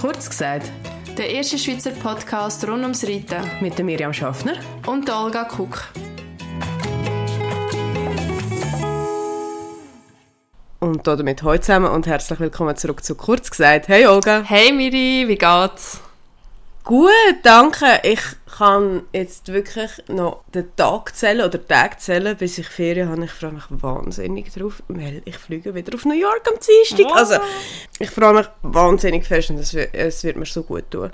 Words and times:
Kurz 0.00 0.28
gesagt, 0.28 0.70
Der 1.16 1.30
erste 1.30 1.56
Schweizer 1.58 1.90
Podcast 1.92 2.66
rund 2.66 2.82
ums 2.82 3.04
Reiten. 3.04 3.48
mit 3.60 3.78
der 3.78 3.84
Miriam 3.84 4.12
Schaffner. 4.12 4.54
Und 4.86 5.06
der 5.06 5.18
Olga 5.18 5.44
Kuck. 5.44 5.88
Und 10.80 11.06
damit 11.06 11.42
heute 11.44 11.60
zusammen 11.60 11.90
und 11.90 12.06
herzlich 12.06 12.40
willkommen 12.40 12.76
zurück 12.76 13.04
zu 13.04 13.14
Kurz 13.14 13.50
gesagt. 13.50 13.88
Hey 13.88 14.06
Olga. 14.06 14.42
Hey 14.44 14.72
Miri, 14.72 15.28
wie 15.28 15.36
geht's? 15.36 16.00
Gut, 16.82 17.10
danke. 17.44 18.00
Ich 18.02 18.20
kann 18.56 19.02
jetzt 19.12 19.52
wirklich 19.52 19.90
noch 20.08 20.44
den 20.54 20.74
Tag 20.76 21.16
zählen 21.16 21.40
oder 21.46 21.66
Tag 21.66 22.00
zählen, 22.00 22.36
bis 22.36 22.58
ich 22.58 22.68
Ferien 22.68 23.08
habe. 23.08 23.24
Ich 23.24 23.30
freue 23.30 23.52
mich 23.52 23.64
wahnsinnig 23.70 24.52
drauf, 24.52 24.82
weil 24.88 25.22
ich 25.24 25.38
fliege 25.38 25.74
wieder 25.74 25.94
auf 25.94 26.04
New 26.04 26.14
York 26.14 26.42
am 26.48 26.54
Dienstag. 26.54 27.06
Wow. 27.06 27.16
Also, 27.16 27.36
ich 27.98 28.10
freue 28.10 28.34
mich 28.34 28.46
wahnsinnig 28.62 29.24
fest 29.24 29.50
und 29.50 29.58
es 29.58 29.72
wird, 29.74 29.94
es 29.94 30.22
wird 30.22 30.36
mir 30.36 30.46
so 30.46 30.62
gut 30.62 30.90
tun. 30.90 31.10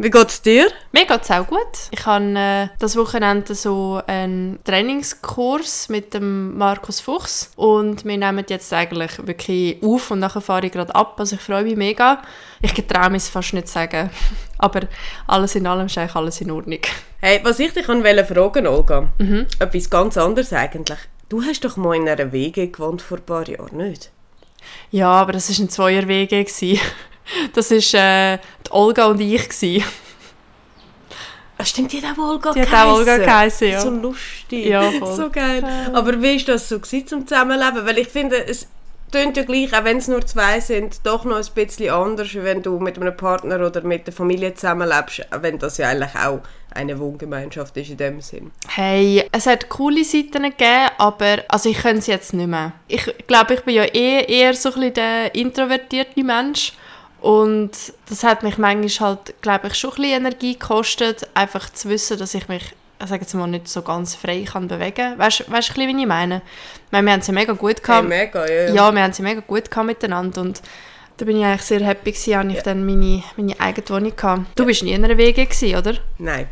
Wie 0.00 0.10
geht's 0.10 0.40
dir? 0.42 0.70
Mir 0.92 1.06
geht's 1.06 1.28
auch 1.28 1.44
gut. 1.44 1.58
Ich 1.90 2.06
habe 2.06 2.24
äh, 2.24 2.68
das 2.78 2.96
Wochenende 2.96 3.56
so 3.56 4.00
einen 4.06 4.60
Trainingskurs 4.62 5.88
mit 5.88 6.14
dem 6.14 6.56
Markus 6.56 7.00
Fuchs 7.00 7.50
und 7.56 8.04
wir 8.04 8.16
nehmen 8.16 8.44
jetzt 8.48 8.72
eigentlich 8.72 9.18
wirklich 9.26 9.82
auf 9.82 10.12
und 10.12 10.20
nachher 10.20 10.40
fahre 10.40 10.66
ich 10.66 10.72
gerade 10.72 10.94
ab. 10.94 11.16
Also 11.18 11.34
ich 11.34 11.42
freue 11.42 11.64
mich 11.64 11.74
mega. 11.74 12.22
Ich 12.62 12.74
getraue 12.74 13.10
mich 13.10 13.24
fast 13.24 13.54
nicht 13.54 13.66
zu 13.66 13.74
sagen, 13.74 14.10
aber 14.58 14.82
alles 15.26 15.56
in 15.56 15.66
allem 15.66 15.86
ist 15.86 15.98
eigentlich 15.98 16.14
alles 16.14 16.40
in 16.40 16.52
Ordnung. 16.52 16.80
Hey, 17.20 17.40
was 17.42 17.58
ich 17.58 17.72
dich 17.72 17.88
wollte 17.88 18.24
fragen, 18.24 18.68
Olga, 18.68 19.08
etwas 19.58 19.90
ganz 19.90 20.16
anderes 20.16 20.52
eigentlich. 20.52 21.00
Du 21.28 21.42
hast 21.42 21.64
doch 21.64 21.76
mal 21.76 21.96
in 21.96 22.08
einer 22.08 22.30
WG 22.30 22.68
gewohnt 22.68 23.02
vor 23.02 23.18
ein 23.18 23.24
paar 23.24 23.48
Jahren, 23.48 23.76
nicht? 23.76 24.12
Ja, 24.92 25.10
aber 25.10 25.32
das 25.32 25.50
war 25.50 25.64
ein 25.64 25.70
Zweierwege. 25.70 26.46
Das 27.52 27.70
war 27.70 27.76
äh, 28.34 28.38
die 28.66 28.70
Olga 28.70 29.06
und 29.06 29.20
ich. 29.20 29.48
gewesen. 29.48 29.84
Ah, 31.60 31.64
stimmt, 31.64 31.92
die 31.92 32.00
hat 32.00 32.16
auch 32.16 32.22
Olga 32.22 32.52
Die 32.52 32.62
hat 32.62 32.72
auch 32.72 32.98
Olga 32.98 33.16
geheissen, 33.18 33.68
ja. 33.68 33.80
So 33.80 33.90
lustig. 33.90 34.66
Ja, 34.66 34.92
voll. 34.92 35.16
so 35.16 35.28
geil. 35.28 35.64
Aber 35.92 36.22
wie 36.22 36.36
ist 36.36 36.48
das 36.48 36.68
so 36.68 36.78
gewesen 36.78 37.06
zum 37.06 37.26
Zusammenleben? 37.26 37.84
Weil 37.84 37.98
ich 37.98 38.08
finde, 38.08 38.46
es 38.46 38.68
tönt 39.10 39.36
ja 39.36 39.42
gleich, 39.42 39.74
auch 39.74 39.84
wenn 39.84 39.96
es 39.96 40.06
nur 40.06 40.24
zwei 40.24 40.60
sind, 40.60 41.00
doch 41.04 41.24
noch 41.24 41.36
ein 41.36 41.46
bisschen 41.54 41.90
anders, 41.90 42.32
wie 42.34 42.44
wenn 42.44 42.62
du 42.62 42.78
mit 42.78 42.96
einem 42.96 43.16
Partner 43.16 43.66
oder 43.66 43.82
mit 43.82 44.06
der 44.06 44.14
Familie 44.14 44.54
zusammenlebst, 44.54 45.26
wenn 45.40 45.58
das 45.58 45.78
ja 45.78 45.88
eigentlich 45.88 46.14
auch 46.14 46.40
eine 46.74 46.98
Wohngemeinschaft 46.98 47.76
ist 47.76 47.90
in 47.90 47.96
dem 47.96 48.20
Sinn. 48.20 48.50
Hey, 48.68 49.24
es 49.32 49.46
hat 49.46 49.68
coole 49.68 50.04
Seiten 50.04 50.42
gegeben, 50.42 50.90
aber 50.98 51.38
also 51.48 51.68
ich 51.68 51.78
könnte 51.78 51.98
es 51.98 52.06
jetzt 52.06 52.34
nicht 52.34 52.46
mehr. 52.46 52.72
Ich 52.86 53.04
glaube, 53.26 53.54
ich 53.54 53.62
bin 53.62 53.74
ja 53.74 53.84
eh 53.84 54.24
eher 54.26 54.54
so 54.54 54.68
ein 54.68 54.74
bisschen 54.74 54.94
der 54.94 55.34
introvertierte 55.34 56.22
Mensch 56.22 56.74
und 57.20 57.70
das 58.08 58.22
hat 58.22 58.42
mich 58.42 58.58
manchmal 58.58 59.08
halt, 59.10 59.34
glaube 59.42 59.68
ich, 59.68 59.74
schon 59.74 59.90
ein 59.90 59.96
bisschen 59.96 60.12
Energie 60.24 60.52
gekostet, 60.58 61.28
einfach 61.34 61.70
zu 61.72 61.88
wissen, 61.88 62.18
dass 62.18 62.34
ich 62.34 62.48
mich, 62.48 62.74
ich 63.00 63.06
sage 63.08 63.22
jetzt 63.22 63.34
mal, 63.34 63.46
nicht 63.46 63.68
so 63.68 63.82
ganz 63.82 64.14
frei 64.14 64.44
kann 64.50 64.68
bewegen. 64.68 65.18
Weißt 65.18 65.40
du, 65.40 65.50
weißt, 65.50 65.76
wie 65.76 65.84
ich 66.00 66.06
meine? 66.06 66.36
Ich 66.86 66.92
meine, 66.92 67.06
wir 67.06 67.12
haben 67.12 67.22
ja 67.22 67.32
mega 67.34 67.52
gut 67.52 67.76
Hey, 67.78 67.82
gehabt. 67.82 68.08
mega, 68.08 68.46
ja. 68.48 68.72
ja, 68.72 68.92
wir 68.92 69.02
haben 69.02 69.12
ja 69.12 69.24
mega 69.24 69.40
gut 69.46 69.70
gehabt 69.70 69.86
miteinander 69.86 70.40
und 70.40 70.62
da 71.16 71.24
bin 71.24 71.36
ich 71.38 71.44
eigentlich 71.44 71.62
sehr 71.62 71.80
happy 71.80 72.12
gewesen, 72.12 72.34
als 72.34 72.52
ich 72.54 72.62
dann 72.62 72.86
meine, 72.86 73.22
meine 73.36 73.58
eigene 73.60 73.88
Wohnung 73.88 74.12
hatte. 74.22 74.44
Du 74.54 74.64
bist 74.64 74.84
nie 74.84 74.92
in 74.92 75.04
einer 75.04 75.18
WG 75.18 75.44
gewesen, 75.46 75.76
oder? 75.76 75.94
Nein. 76.18 76.48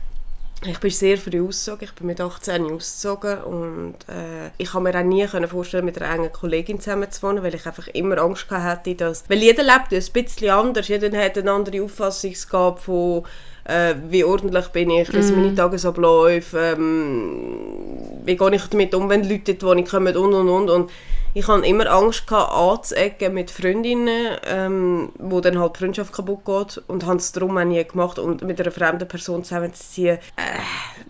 Ich 0.65 0.81
bin 0.81 0.91
sehr 0.91 1.19
früh 1.19 1.47
ausgezogen. 1.47 1.85
Ich 1.85 1.93
bin 1.95 2.07
mit 2.07 2.21
18 2.21 2.65
ausgezogen 2.65 3.43
und 3.43 3.95
äh, 4.09 4.51
ich 4.57 4.73
kann 4.73 4.83
mir 4.83 4.99
auch 4.99 5.03
nie 5.03 5.27
vorstellen, 5.27 5.85
mit 5.85 6.01
einer 6.01 6.15
engen 6.15 6.33
Kollegin 6.33 6.81
zusammen 6.81 7.11
zu 7.11 7.23
wohnen, 7.23 7.43
weil 7.43 7.55
ich 7.55 7.67
einfach 7.67 7.89
immer 7.89 8.19
Angst 8.19 8.47
hätte, 8.51 8.95
dass... 8.95 9.29
Weil 9.29 9.39
jeder 9.39 9.63
lebt 9.63 9.93
ja 9.93 9.99
ein 9.99 10.13
bisschen 10.13 10.51
anders. 10.51 10.89
Jeder 10.89 11.17
hat 11.17 11.37
eine 11.37 11.53
andere 11.53 11.83
Auffassungsgabe 11.83 12.81
von 12.81 13.25
äh, 13.67 13.95
wie 14.09 14.25
ordentlich 14.25 14.69
bin 14.69 14.91
ich, 14.91 15.13
wie 15.13 15.23
sind 15.23 15.37
meine 15.37 15.55
Tagesabläufe, 15.55 16.75
ähm, 16.77 18.23
wie 18.25 18.37
gehe 18.37 18.55
ich 18.55 18.67
damit 18.67 18.95
um, 18.95 19.09
wenn 19.09 19.29
Leute 19.29 19.55
die 19.55 19.63
Wohnung 19.63 19.85
kommen 19.85 20.17
und 20.17 20.35
und 20.35 20.49
und. 20.49 20.71
und 20.71 20.91
ich 21.37 21.47
hatte 21.49 21.67
immer 21.67 21.87
Angst, 21.91 22.27
gehabt, 22.27 22.51
anzuecken 22.51 23.35
mit 23.35 23.51
Freundinnen, 23.51 24.39
ähm, 24.47 25.11
wo 25.19 25.43
dann 25.43 25.59
halt 25.59 25.77
die 25.77 25.81
Freundschaft 25.81 26.15
kaputt 26.15 26.47
geht 26.47 26.83
und 26.87 27.05
habe 27.05 27.19
es 27.19 27.31
darum 27.31 27.59
auch 27.59 27.65
nie 27.65 27.85
gemacht 27.85 28.19
und 28.19 28.43
mit 28.43 28.59
einer 28.59 28.71
fremden 28.71 29.07
Person 29.07 29.45
zusammenzuziehen. 29.45 30.17
Äh, 30.37 30.61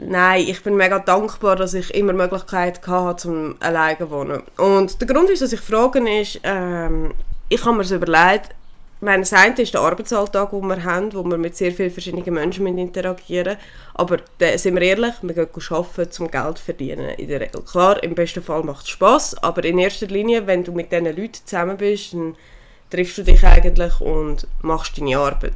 nein, 0.00 0.44
ich 0.48 0.64
bin 0.64 0.74
mega 0.74 0.98
dankbar, 0.98 1.54
dass 1.54 1.74
ich 1.74 1.94
immer 1.94 2.10
die 2.10 2.18
Möglichkeit 2.18 2.84
hatte, 2.88 3.22
zum 3.22 3.54
alleine 3.60 3.98
zu 3.98 4.10
wohnen. 4.10 4.42
Und 4.56 5.00
der 5.00 5.06
Grund 5.06 5.30
dass 5.30 5.52
ich 5.52 5.60
frage, 5.60 6.00
ist, 6.20 6.40
ähm, 6.42 7.14
ich 7.48 7.64
habe 7.64 7.76
mir 7.76 7.88
überlegt, 7.88 8.48
ich 8.65 8.65
meine, 9.06 9.22
das 9.22 9.32
eine 9.32 9.54
ist 9.56 9.72
der 9.72 9.80
Arbeitsalltag, 9.80 10.50
den 10.50 10.66
wir 10.66 10.84
haben, 10.84 11.14
wo 11.14 11.22
wir 11.24 11.38
mit 11.38 11.56
sehr 11.56 11.72
vielen 11.72 11.90
verschiedenen 11.90 12.34
Menschen 12.34 12.64
mit 12.64 12.76
interagieren 12.76 13.56
Aber 13.94 14.18
da 14.38 14.58
sind 14.58 14.74
wir 14.74 14.82
ehrlich, 14.82 15.14
wir 15.22 15.34
gehen 15.34 15.48
arbeiten, 15.70 16.22
um 16.22 16.30
Geld 16.30 16.58
zu 16.58 16.64
verdienen. 16.64 17.08
In 17.16 17.28
der 17.28 17.40
Regel. 17.40 17.62
Klar, 17.62 18.02
im 18.02 18.14
besten 18.14 18.42
Fall 18.42 18.62
macht 18.62 18.84
es 18.84 18.90
Spass, 18.90 19.34
aber 19.42 19.64
in 19.64 19.78
erster 19.78 20.08
Linie, 20.08 20.46
wenn 20.46 20.64
du 20.64 20.72
mit 20.72 20.92
diesen 20.92 21.06
Leuten 21.06 21.38
zusammen 21.44 21.78
bist, 21.78 22.12
dann 22.12 22.36
triffst 22.90 23.16
du 23.16 23.22
dich 23.22 23.42
eigentlich 23.44 24.00
und 24.00 24.46
machst 24.60 24.98
deine 24.98 25.16
Arbeit. 25.16 25.54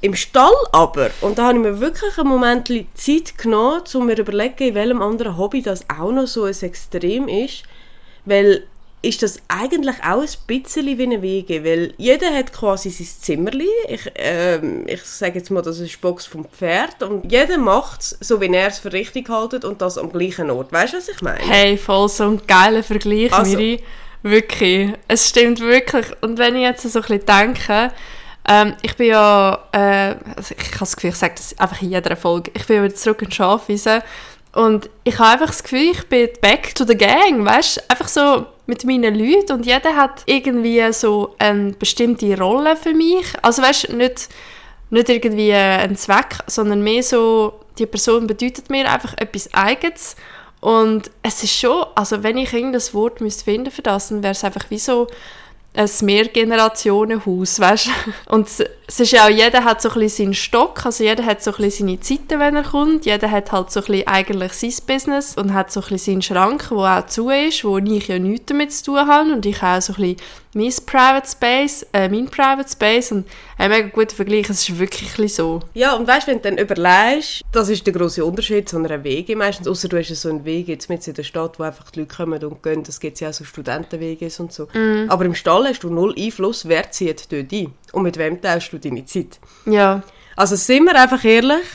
Im 0.00 0.14
Stall 0.16 0.54
aber, 0.72 1.10
und 1.20 1.38
da 1.38 1.48
habe 1.48 1.58
ich 1.58 1.62
mir 1.62 1.78
wirklich 1.78 2.18
einen 2.18 2.28
Moment 2.28 2.68
Zeit 2.94 3.38
genommen, 3.38 3.82
um 3.94 4.06
mir 4.06 4.16
zu 4.16 4.22
überlegen, 4.22 4.68
in 4.68 4.74
welchem 4.74 5.02
anderen 5.02 5.36
Hobby 5.36 5.62
das 5.62 5.84
auch 5.88 6.10
noch 6.10 6.26
so 6.26 6.44
ein 6.44 6.56
Extrem 6.60 7.28
ist, 7.28 7.62
weil 8.24 8.64
ist 9.04 9.22
das 9.22 9.40
eigentlich 9.48 9.96
auch 10.04 10.20
ein 10.22 10.28
bisschen 10.46 10.96
wie 10.96 11.02
eine 11.02 11.20
WG, 11.22 11.64
weil 11.64 11.92
jeder 11.96 12.32
hat 12.32 12.52
quasi 12.52 12.88
sein 12.90 13.08
Zimmerli. 13.20 13.68
Ich, 13.88 14.10
ähm, 14.14 14.84
ich 14.86 15.02
sage 15.02 15.38
jetzt 15.40 15.50
mal, 15.50 15.60
das 15.60 15.80
ist 15.80 15.92
die 15.92 15.96
Box 16.00 16.24
vom 16.24 16.44
Pferd 16.44 17.02
und 17.02 17.30
jeder 17.30 17.58
macht 17.58 18.00
es 18.02 18.16
so, 18.20 18.40
wie 18.40 18.46
er 18.54 18.68
es 18.68 18.78
für 18.78 18.92
richtig 18.92 19.28
hält 19.28 19.64
und 19.64 19.82
das 19.82 19.98
am 19.98 20.12
gleichen 20.12 20.50
Ort. 20.50 20.72
Weißt 20.72 20.92
du, 20.92 20.98
was 20.98 21.08
ich 21.08 21.20
meine? 21.20 21.40
Hey, 21.40 21.76
voll 21.76 22.08
so 22.08 22.24
ein 22.24 22.40
geiler 22.46 22.82
Vergleich, 22.84 23.32
Also- 23.32 23.56
Miri. 23.56 23.82
Wirklich. 24.24 24.92
Es 25.08 25.28
stimmt 25.30 25.58
wirklich. 25.58 26.06
Und 26.20 26.38
wenn 26.38 26.54
ich 26.54 26.62
jetzt 26.62 26.82
so 26.82 27.00
ein 27.00 27.02
bisschen 27.02 27.26
denke, 27.26 27.90
ähm, 28.48 28.74
ich 28.82 28.94
bin 28.96 29.08
ja, 29.08 29.66
äh, 29.72 30.14
also 30.36 30.54
ich 30.56 30.66
habe 30.68 30.78
das 30.78 30.94
Gefühl, 30.94 31.10
ich 31.10 31.16
sage 31.16 31.34
das 31.36 31.58
einfach 31.58 31.82
in 31.82 31.90
jeder 31.90 32.14
Folge, 32.14 32.52
ich 32.54 32.64
bin 32.66 32.76
ja 32.76 32.84
wieder 32.84 32.94
zurück 32.94 33.20
in 33.22 33.30
die 33.30 33.34
Schafwiese 33.34 34.02
und 34.54 34.90
ich 35.04 35.18
habe 35.18 35.30
einfach 35.30 35.46
das 35.46 35.62
Gefühl, 35.62 35.92
ich 35.92 36.08
bin 36.08 36.28
back 36.40 36.74
to 36.74 36.84
the 36.84 36.96
gang, 36.96 37.44
weißt? 37.44 37.90
Einfach 37.90 38.08
so 38.08 38.46
mit 38.66 38.84
meinen 38.84 39.14
Leuten 39.14 39.52
und 39.52 39.66
jeder 39.66 39.96
hat 39.96 40.22
irgendwie 40.26 40.92
so 40.92 41.34
eine 41.38 41.72
bestimmte 41.72 42.38
Rolle 42.38 42.76
für 42.76 42.92
mich. 42.92 43.26
Also 43.40 43.62
weißt 43.62 43.90
nicht, 43.94 44.28
nicht 44.90 45.08
irgendwie 45.08 45.52
ein 45.54 45.96
Zweck, 45.96 46.38
sondern 46.46 46.82
mehr 46.82 47.02
so, 47.02 47.60
die 47.78 47.86
Person 47.86 48.26
bedeutet 48.26 48.68
mir 48.68 48.90
einfach 48.90 49.14
etwas 49.16 49.52
Eigenes 49.54 50.16
und 50.60 51.10
es 51.24 51.42
ist 51.42 51.58
schon, 51.58 51.86
also 51.96 52.22
wenn 52.22 52.36
ich 52.36 52.52
irgendein 52.52 52.82
Wort 52.92 53.20
müsste 53.20 53.44
finden 53.44 53.72
für 53.72 53.82
das, 53.82 54.10
dann 54.10 54.22
wäre 54.22 54.30
es 54.30 54.44
einfach 54.44 54.70
wie 54.70 54.78
so 54.78 55.08
ein 55.74 55.90
Mehrgenerationenhaus, 56.02 57.58
weißt? 57.58 57.88
Und 58.28 58.48
es- 58.92 59.00
es 59.00 59.00
ist 59.00 59.12
ja 59.12 59.24
auch, 59.24 59.28
jeder 59.30 59.64
hat 59.64 59.80
so 59.82 59.88
ein 59.90 59.94
bisschen 60.00 60.26
seinen 60.26 60.34
Stock, 60.34 60.84
also 60.86 61.02
jeder 61.04 61.24
hat 61.24 61.42
so 61.42 61.50
ein 61.52 61.56
bisschen 61.56 61.86
seine 61.88 62.00
Zeiten, 62.00 62.38
wenn 62.40 62.56
er 62.56 62.62
kommt, 62.62 63.04
jeder 63.06 63.30
hat 63.30 63.50
halt 63.52 63.70
so 63.70 63.80
ein 63.80 63.86
bisschen 63.86 64.06
eigentlich 64.06 64.52
sein 64.52 64.72
Business 64.86 65.34
und 65.36 65.52
hat 65.54 65.72
so 65.72 65.80
ein 65.80 65.88
bisschen 65.88 66.14
seinen 66.14 66.22
Schrank, 66.22 66.70
wo 66.70 66.84
auch 66.84 67.06
zu 67.06 67.30
ist, 67.30 67.64
wo 67.64 67.78
ich 67.78 68.08
ja 68.08 68.18
nichts 68.18 68.46
damit 68.46 68.72
zu 68.72 68.84
tun 68.84 69.06
habe. 69.06 69.32
Und 69.32 69.46
ich 69.46 69.60
habe 69.62 69.78
auch 69.78 69.82
so 69.82 69.92
ein 69.94 70.14
bisschen 70.14 70.16
mein 70.54 70.72
Private 70.86 71.26
Space, 71.30 71.86
äh, 71.94 72.08
mein 72.10 72.26
Private 72.28 72.68
Space. 72.70 73.10
Und 73.12 73.26
ein 73.56 73.70
mega 73.70 73.88
guter 73.88 74.14
Vergleich, 74.14 74.50
es 74.50 74.68
ist 74.68 74.78
wirklich 74.78 75.34
so. 75.34 75.60
Ja, 75.72 75.94
und 75.94 76.06
weißt 76.06 76.26
du, 76.26 76.32
wenn 76.32 76.42
du 76.42 76.50
dann 76.50 76.58
überlegst, 76.58 77.42
das 77.52 77.68
ist 77.70 77.86
der 77.86 77.94
grosse 77.94 78.24
Unterschied 78.24 78.68
zu 78.68 78.76
einer 78.76 79.02
WG 79.02 79.34
meistens, 79.34 79.66
außer 79.68 79.88
du 79.88 79.98
hast 79.98 80.08
so 80.14 80.28
einen 80.28 80.44
Weg 80.44 80.68
jetzt 80.68 80.88
mit 80.90 81.06
in 81.08 81.14
der 81.14 81.22
Stadt, 81.22 81.58
wo 81.58 81.62
einfach 81.62 81.90
die 81.90 82.00
Leute 82.00 82.14
kommen 82.14 82.44
und 82.44 82.62
gehen, 82.62 82.82
das 82.82 83.00
gibt 83.00 83.18
ja 83.20 83.30
auch 83.30 83.32
so 83.32 83.44
Studentenweges 83.44 84.40
und 84.40 84.52
so. 84.52 84.68
Aber 85.08 85.24
im 85.24 85.34
Stall 85.34 85.64
hast 85.66 85.82
du 85.84 85.90
null 85.90 86.14
Einfluss, 86.18 86.68
wer 86.68 86.90
zieht 86.90 87.32
dort 87.32 87.50
ein 87.52 87.72
und 87.92 88.02
mit 88.02 88.16
wem 88.18 88.40
teilst 88.40 88.72
du 88.72 88.78
deine 88.78 89.04
Zeit. 89.04 89.38
Ja, 89.66 90.02
Also 90.36 90.56
sind 90.56 90.84
wir 90.84 91.00
einfach 91.00 91.24
ehrlich, 91.24 91.66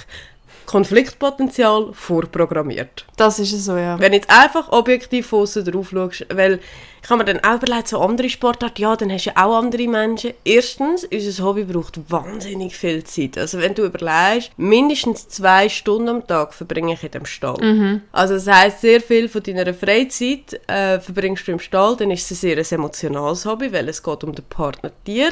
Konfliktpotenzial 0.66 1.92
vorprogrammiert. 1.94 3.06
das 3.16 3.40
ist 3.40 3.54
es 3.54 3.66
so, 3.66 3.78
ja. 3.78 3.98
Wenn 4.00 4.12
du 4.12 4.18
jetzt 4.18 4.30
einfach 4.30 4.70
objektiv 4.72 5.28
von 5.28 5.46
drauf 5.46 5.90
schaust, 5.92 6.26
weil 6.34 6.60
ich 7.02 7.10
habe 7.10 7.24
mir 7.24 7.34
dann 7.34 7.42
auch 7.42 7.64
überlegt, 7.64 7.88
so 7.88 8.02
andere 8.02 8.30
Sportarten, 8.30 8.82
ja, 8.82 8.94
dann 8.98 9.10
hast 9.10 9.26
du 9.28 9.30
ja 9.30 9.46
auch 9.46 9.56
andere 9.58 9.88
Menschen. 9.88 10.34
Erstens, 10.44 11.06
unser 11.06 11.46
Hobby 11.46 11.64
braucht 11.64 11.98
wahnsinnig 12.12 12.76
viel 12.76 13.02
Zeit. 13.06 13.38
Also 13.38 13.60
wenn 13.60 13.76
du 13.76 13.86
überlegst, 13.86 14.52
mindestens 14.58 15.30
zwei 15.30 15.70
Stunden 15.70 16.10
am 16.10 16.28
Tag 16.28 16.54
verbringe 16.54 16.94
ich 16.96 17.04
in 17.04 17.12
dem 17.12 17.26
Stall. 17.26 18.02
Also 18.12 18.34
das 18.34 18.48
heisst, 18.48 18.82
sehr 18.82 19.00
viel 19.00 19.30
von 19.30 19.42
deiner 19.44 19.74
Freizeit 19.74 20.60
äh, 20.68 21.00
verbringst 21.00 21.48
du 21.48 21.54
im 21.54 21.60
Stall, 21.60 21.96
dann 21.96 22.12
ist 22.12 22.30
es 22.30 22.44
ein 22.44 22.62
sehr 22.62 22.78
emotionales 22.78 23.46
Hobby, 23.46 23.72
weil 23.72 23.88
es 23.88 24.04
geht 24.04 24.24
um 24.26 24.36
den 24.36 24.44
Partner 24.46 24.92
Tier. 25.06 25.30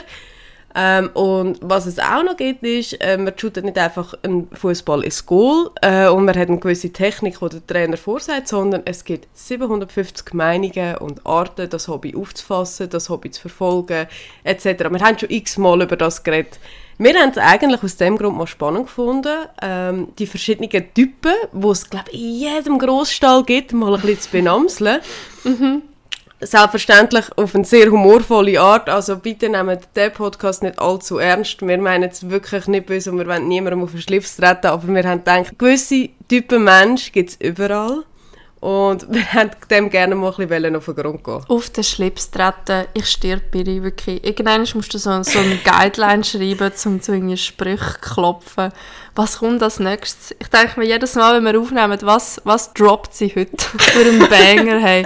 Ähm, 0.77 1.09
und 1.13 1.57
was 1.61 1.85
es 1.85 1.99
auch 1.99 2.21
noch 2.23 2.35
gibt, 2.35 2.63
ist, 2.63 2.93
äh, 3.01 3.17
man 3.17 3.33
shootet 3.37 3.63
nicht 3.63 3.77
einfach 3.77 4.13
einen 4.23 4.49
Fußball 4.51 5.05
ins 5.05 5.25
Goal 5.25 5.71
äh, 5.81 6.07
und 6.07 6.25
man 6.25 6.37
hat 6.37 6.49
eine 6.49 6.59
gewisse 6.59 6.91
Technik, 6.91 7.39
die 7.39 7.49
der 7.49 7.65
Trainer 7.65 7.95
vorsagt, 7.95 8.49
sondern 8.49 8.81
es 8.83 9.05
gibt 9.05 9.25
750 9.37 10.33
Meinungen 10.33 10.97
und 10.97 11.25
Arten, 11.25 11.69
das 11.69 11.87
Hobby 11.87 12.13
aufzufassen, 12.13 12.89
das 12.89 13.09
Hobby 13.09 13.31
zu 13.31 13.39
verfolgen, 13.41 14.07
etc. 14.43 14.65
Wir 14.89 14.99
haben 14.99 15.17
schon 15.17 15.29
x-mal 15.29 15.81
über 15.81 15.95
das 15.95 16.21
geredet. 16.21 16.59
Wir 16.97 17.13
haben 17.13 17.29
es 17.29 17.37
eigentlich 17.37 17.81
aus 17.81 17.95
dem 17.95 18.17
Grund 18.17 18.37
mal 18.37 18.47
spannend 18.47 18.87
gefunden, 18.87 19.45
ähm, 19.61 20.09
die 20.19 20.27
verschiedenen 20.27 20.69
Typen, 20.69 21.33
die 21.53 21.67
es, 21.67 21.89
glaube 21.89 22.09
ich, 22.11 22.21
in 22.21 22.35
jedem 22.35 22.79
Grossstall 22.79 23.43
gibt, 23.43 23.71
mal 23.71 23.95
ein 23.95 24.01
bisschen 24.01 24.21
zu 24.21 24.31
benamseln. 24.31 24.99
mhm 25.45 25.83
selbstverständlich 26.39 27.25
auf 27.37 27.55
eine 27.55 27.65
sehr 27.65 27.89
humorvolle 27.89 28.59
Art. 28.59 28.89
Also 28.89 29.17
bitte 29.17 29.49
nehmt 29.49 29.87
den 29.95 30.11
Podcast 30.11 30.63
nicht 30.63 30.79
allzu 30.79 31.17
ernst. 31.17 31.65
Wir 31.65 31.77
meinen 31.77 32.09
es 32.09 32.29
wirklich 32.29 32.67
nicht 32.67 32.85
böse 32.85 33.11
und 33.11 33.19
wir 33.19 33.27
wollen 33.27 33.47
niemandem 33.47 33.83
auf 33.83 33.91
den 33.91 34.01
Schlips 34.01 34.35
treten, 34.35 34.67
aber 34.67 34.87
wir 34.87 35.03
haben 35.03 35.19
gedacht, 35.19 35.57
gewisse 35.57 36.09
Typen 36.27 36.63
Mensch 36.63 37.11
gibt 37.11 37.31
es 37.31 37.35
überall. 37.39 38.03
Und 38.65 39.07
wir 39.13 39.21
wollten 39.33 39.67
dem 39.69 39.89
gerne 39.91 40.15
mal 40.15 40.33
ein 40.35 40.47
bisschen 40.47 40.75
auf 40.75 40.85
den 40.85 40.95
Grund 40.95 41.23
gehen. 41.23 41.43
Auf 41.47 41.69
den 41.69 41.83
Schlips 41.83 42.31
treten, 42.31 42.87
ich 42.95 43.05
stirb 43.05 43.51
Biri, 43.51 43.83
wirklich. 43.83 44.25
Irgendwann 44.25 44.61
musst 44.73 44.91
du 44.93 44.97
so, 44.97 45.21
so 45.21 45.39
eine 45.39 45.57
Guideline 45.57 46.23
schreiben, 46.25 46.71
um 46.85 47.01
zu 47.01 47.13
irgendwie 47.13 47.37
Sprüche 47.37 47.97
klopfen. 48.01 48.71
Was 49.13 49.37
kommt 49.37 49.61
als 49.61 49.79
nächstes? 49.79 50.35
Ich 50.39 50.47
denke 50.47 50.79
mir 50.79 50.87
jedes 50.87 51.13
Mal, 51.13 51.35
wenn 51.35 51.53
wir 51.53 51.61
aufnehmen, 51.61 51.99
was, 52.01 52.41
was 52.43 52.73
droppt 52.73 53.13
sie 53.13 53.31
heute 53.35 53.55
für 53.77 53.99
einen 53.99 54.27
Banger, 54.27 54.79
hey. 54.79 55.05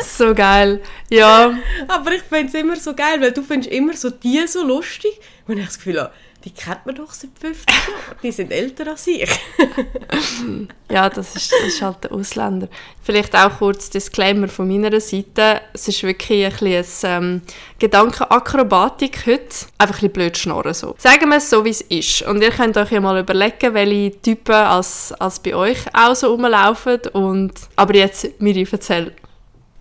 So 0.00 0.34
geil, 0.34 0.80
ja. 1.10 1.58
Aber 1.88 2.12
ich 2.12 2.22
finde 2.22 2.46
es 2.46 2.54
immer 2.54 2.76
so 2.76 2.94
geil, 2.94 3.20
weil 3.20 3.32
du 3.32 3.42
findest 3.42 3.72
immer 3.72 3.94
so 3.94 4.10
die 4.10 4.46
so 4.46 4.64
lustig, 4.64 5.12
und 5.46 5.58
ich 5.58 5.66
das 5.66 5.76
Gefühl 5.76 6.00
habe, 6.00 6.12
die 6.44 6.50
kennt 6.50 6.84
man 6.86 6.94
doch 6.94 7.12
seit 7.12 7.30
50 7.40 7.68
Jahren. 7.70 8.18
Die 8.22 8.32
sind 8.32 8.50
älter 8.50 8.88
als 8.88 9.06
ich. 9.06 9.30
ja, 10.90 11.08
das 11.08 11.36
ist, 11.36 11.52
das 11.52 11.68
ist 11.68 11.82
halt 11.82 12.04
der 12.04 12.12
Ausländer. 12.12 12.68
Vielleicht 13.02 13.36
auch 13.36 13.58
kurz 13.58 13.90
Disclaimer 13.90 14.48
von 14.48 14.66
meiner 14.66 15.00
Seite. 15.00 15.60
Es 15.72 15.86
ist 15.86 16.02
wirklich 16.02 16.44
ein 16.44 16.52
bisschen 16.52 17.10
ähm, 17.10 17.42
Gedankenakrobatik 17.78 19.26
heute. 19.26 19.44
Einfach 19.78 19.96
ein 19.96 20.00
bisschen 20.00 20.12
blöd 20.12 20.36
schnorren 20.36 20.74
so. 20.74 20.96
Sagen 20.98 21.28
wir 21.28 21.36
es 21.36 21.48
so, 21.48 21.64
wie 21.64 21.70
es 21.70 21.80
ist. 21.82 22.22
Und 22.22 22.42
ihr 22.42 22.50
könnt 22.50 22.76
euch 22.76 22.90
ja 22.90 23.00
mal 23.00 23.20
überlegen, 23.20 23.74
welche 23.74 24.20
Typen 24.20 24.54
als, 24.54 25.12
als 25.18 25.38
bei 25.38 25.54
euch 25.54 25.78
auch 25.94 26.16
so 26.16 26.32
rumlaufen. 26.32 26.98
Und, 27.12 27.52
aber 27.76 27.94
jetzt, 27.94 28.40
Miri, 28.40 28.66
erzähl 28.70 29.12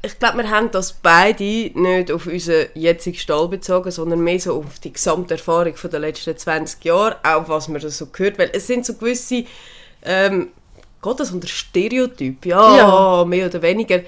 ich 0.03 0.17
glaube, 0.17 0.39
wir 0.39 0.49
haben 0.49 0.71
das 0.71 0.93
beide 0.93 1.43
nicht 1.43 2.11
auf 2.11 2.25
unseren 2.25 2.67
jetzigen 2.73 3.17
Stall 3.17 3.47
bezogen, 3.47 3.91
sondern 3.91 4.21
mehr 4.21 4.39
so 4.39 4.55
auf 4.55 4.79
die 4.79 4.93
gesamte 4.93 5.35
Erfahrung 5.35 5.75
der 5.83 5.99
letzten 5.99 6.35
20 6.35 6.83
Jahre, 6.83 7.17
auch 7.23 7.47
was 7.47 7.67
man 7.67 7.81
so 7.81 8.07
gehört. 8.07 8.39
Weil 8.39 8.49
es 8.53 8.65
sind 8.65 8.85
so 8.85 8.95
gewisse, 8.95 9.45
ähm, 10.03 10.49
geht 11.03 11.19
das 11.19 11.31
unter 11.31 11.47
Stereotyp? 11.47 12.45
Ja, 12.47 12.77
ja, 12.77 13.25
mehr 13.25 13.45
oder 13.45 13.61
weniger. 13.61 14.01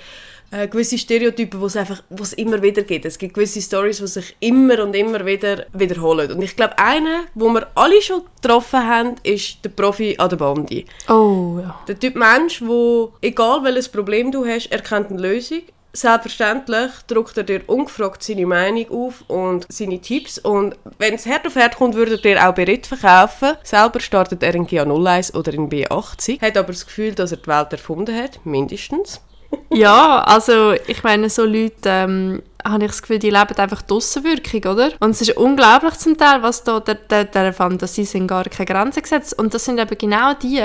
Äh, 0.50 0.68
gewisse 0.68 0.98
Stereotypen, 0.98 1.62
wo 1.62 1.68
es 1.68 1.76
einfach, 1.76 2.02
wo 2.10 2.24
es 2.24 2.34
immer 2.34 2.62
wieder 2.62 2.82
gibt. 2.82 3.06
Es 3.06 3.18
gibt 3.18 3.36
gewisse 3.36 3.62
Stories, 3.62 3.98
die 3.98 4.08
sich 4.08 4.36
immer 4.40 4.84
und 4.84 4.96
immer 4.96 5.24
wieder 5.26 5.66
wiederholen. 5.74 6.32
Und 6.32 6.42
ich 6.42 6.56
glaube, 6.56 6.78
einer, 6.80 7.26
wo 7.36 7.50
wir 7.50 7.68
alle 7.76 8.02
schon 8.02 8.24
getroffen 8.42 8.88
haben, 8.88 9.16
ist 9.24 9.64
der 9.64 9.70
Profi 9.70 10.16
an 10.18 10.30
der 10.30 10.38
Bandi. 10.38 10.86
Oh, 11.08 11.60
ja. 11.60 11.80
Der 11.88 12.00
Typ 12.00 12.16
Mensch, 12.16 12.64
wo, 12.64 13.14
egal 13.22 13.64
welches 13.64 13.90
Problem 13.90 14.32
du 14.32 14.46
hast, 14.46 14.72
er 14.72 14.82
kennt 14.82 15.12
eine 15.12 15.22
Lösung 15.22 15.62
Selbstverständlich 15.96 16.92
drückt 17.06 17.38
er 17.38 17.44
dir 17.44 17.62
ungefragt 17.68 18.24
seine 18.24 18.48
Meinung 18.48 18.90
auf 18.90 19.24
und 19.28 19.68
seine 19.72 20.02
Tipps. 20.02 20.40
Und 20.40 20.76
wenn 20.98 21.14
es 21.14 21.28
hart 21.28 21.46
auf 21.46 21.56
hart 21.56 21.76
kommt, 21.76 21.94
würde 21.94 22.14
er 22.14 22.18
dir 22.18 22.50
auch 22.50 22.56
Bericht 22.56 22.88
verkaufen. 22.88 23.52
Selber 23.62 24.00
startet 24.00 24.42
er 24.42 24.56
in 24.56 24.66
GA 24.66 24.86
01 24.86 25.36
oder 25.36 25.54
in 25.54 25.70
B80. 25.70 26.42
Hat 26.42 26.58
aber 26.58 26.70
das 26.74 26.88
Gefühl, 26.88 27.14
dass 27.14 27.32
er 27.32 27.38
die 27.38 27.48
Welt 27.48 27.72
erfunden 27.72 28.16
hat, 28.16 28.44
mindestens. 28.44 29.22
ja, 29.70 30.24
also 30.24 30.72
ich 30.88 31.04
meine, 31.04 31.30
so 31.30 31.46
Leute 31.46 31.76
ähm, 31.86 32.42
habe 32.66 32.86
ich 32.86 32.92
das 32.92 33.04
Gefühl, 33.04 33.20
die 33.20 33.30
leben 33.30 33.56
einfach 33.56 33.84
die 33.84 33.94
Aussenwirkung, 33.94 34.72
oder? 34.72 34.94
Und 35.00 35.12
es 35.12 35.22
ist 35.22 35.38
unglaublich 35.38 35.94
zum 35.96 36.18
Teil, 36.18 36.42
was 36.42 36.64
da 36.64 36.80
der, 36.80 36.96
der, 36.96 37.26
der 37.26 37.54
Fantasie 37.54 38.06
sind 38.06 38.28
gar 38.28 38.46
keine 38.46 38.66
Grenzen 38.66 39.04
gesetzt. 39.04 39.38
Und 39.38 39.54
das 39.54 39.66
sind 39.66 39.80
eben 39.80 39.96
genau 39.96 40.34
die, 40.34 40.64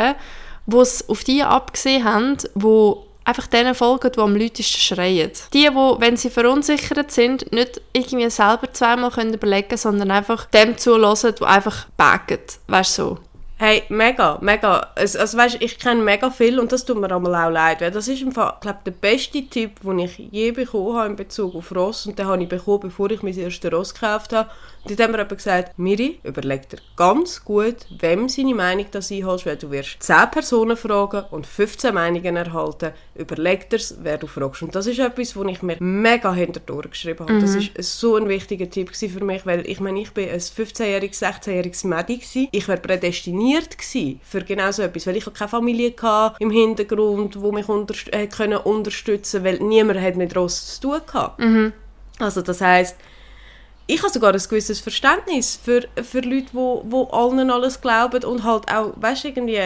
die 0.67 0.77
es 0.77 1.07
auf 1.07 1.23
die 1.23 1.43
abgesehen 1.43 2.05
haben, 2.05 2.39
die 2.55 3.08
einfach 3.29 3.47
denen 3.47 3.75
folgen, 3.75 4.11
die 4.11 4.21
am 4.21 4.37
lautesten 4.37 4.81
schreien. 4.81 5.31
Die, 5.53 5.69
die, 5.69 5.75
wenn 5.75 6.17
sie 6.17 6.31
verunsichert 6.31 7.13
sind, 7.13 7.53
nicht 7.53 7.81
irgendwie 7.93 8.31
selber 8.31 8.73
zweimal 8.73 9.11
können 9.11 9.35
überlegen 9.35 9.69
können, 9.69 9.79
sondern 9.79 10.11
einfach 10.11 10.47
dem 10.47 10.79
zulassen, 10.79 11.35
der 11.39 11.47
einfach 11.47 11.87
backt. 11.97 12.59
Weißt 12.69 12.99
du, 12.99 13.03
so. 13.03 13.19
Hey, 13.61 13.83
mega, 13.89 14.39
mega. 14.41 14.87
Also, 14.95 15.19
also 15.19 15.37
weißt, 15.37 15.57
ich 15.59 15.81
kenne 15.81 16.01
mega 16.01 16.31
viel 16.31 16.61
und 16.61 16.71
das 16.71 16.85
tut 16.85 16.97
mir 16.97 17.13
einmal 17.13 17.35
auch 17.35 17.51
leid, 17.51 17.81
weil 17.81 17.91
das 17.91 18.07
ist 18.07 18.23
im 18.23 18.31
Fall, 18.31 18.57
glaube 18.61 18.79
der 18.87 18.93
beste 18.93 19.45
Tipp, 19.49 19.81
den 19.83 19.99
ich 19.99 20.17
je 20.17 20.53
bekommen 20.53 20.97
habe 20.97 21.09
in 21.09 21.17
Bezug 21.17 21.57
auf 21.57 21.75
Ross 21.75 22.07
und 22.07 22.17
den 22.17 22.27
habe 22.27 22.41
ich 22.41 22.49
bekommen, 22.49 22.79
bevor 22.83 23.11
ich 23.11 23.21
mein 23.25 23.37
erstes 23.37 23.73
Ross 23.73 23.95
gekauft 23.95 24.33
habe. 24.33 24.49
Und 24.85 24.99
dann 24.99 25.13
haben 25.13 25.29
wir 25.29 25.37
gesagt, 25.37 25.77
Miri, 25.77 26.21
überleg 26.23 26.69
dir 26.69 26.79
ganz 26.95 27.45
gut, 27.45 27.79
wem 27.99 28.29
seine 28.29 28.55
Meinung 28.55 28.87
das 28.93 29.11
einholst, 29.11 29.45
weil 29.45 29.57
du 29.57 29.73
wirst 29.73 29.97
10 30.05 30.31
Personen 30.31 30.77
fragen 30.77 31.25
und 31.33 31.45
15 31.45 31.93
Meinungen 31.93 32.37
erhalten. 32.37 32.93
Überleg 33.17 33.69
dir, 33.71 33.81
wer 34.03 34.19
du 34.19 34.29
fragst. 34.29 34.63
Und 34.63 34.77
das 34.77 34.87
ist 34.87 35.01
etwas, 35.01 35.37
was 35.37 35.47
ich 35.49 35.63
mir 35.63 35.77
mega 35.81 36.33
hinter 36.33 36.61
geschrieben 36.61 37.21
habe. 37.21 37.33
Mhm. 37.33 37.41
Das 37.41 37.57
ist 37.57 37.99
so 37.99 38.15
ein 38.15 38.29
wichtiger 38.29 38.71
Tipp 38.71 38.95
für 38.95 39.25
mich, 39.25 39.45
weil 39.45 39.69
ich 39.69 39.81
meine, 39.81 40.01
ich 40.01 40.13
bin 40.13 40.31
ein 40.31 40.39
15-jähriges, 40.39 41.23
16-jähriges 41.23 41.87
Mädchen 41.87 42.49
Ich 42.53 42.69
wäre 42.69 42.79
prädestiniert 42.79 43.48
prädestiniert 43.49 43.79
gewesen 43.79 44.21
für 44.23 44.43
genau 44.43 44.71
so 44.71 44.83
etwas, 44.83 45.07
weil 45.07 45.17
ich 45.17 45.33
keine 45.33 45.49
Familie 45.49 45.95
hatte 46.01 46.37
im 46.41 46.51
Hintergrund, 46.51 47.41
wo 47.41 47.53
mich 47.53 47.69
unterst 47.69 48.13
äh, 48.13 48.27
können 48.27 48.59
unterstützen, 48.59 49.45
weil 49.45 49.59
niemand 49.59 50.01
hat 50.01 50.17
mit 50.17 50.37
Ross 50.37 50.75
zu 50.75 50.89
tun 50.89 51.01
hatte. 51.13 51.43
Mhm. 51.43 51.73
Also 52.19 52.43
das 52.43 52.61
heißt 52.61 52.97
ich 53.91 54.03
habe 54.03 54.13
sogar 54.13 54.35
ein 54.35 54.39
gewisses 54.39 54.81
Verständnis 54.81 55.59
für, 55.63 55.89
für 56.03 56.21
Leute, 56.21 56.49
die 56.51 56.55
wo, 56.55 56.85
wo 56.87 57.05
allen 57.05 57.51
alles 57.51 57.81
glauben 57.81 58.23
und 58.23 58.45
halt 58.45 58.71
auch, 58.71 58.93
weißt 58.97 59.25
irgendwie 59.25 59.59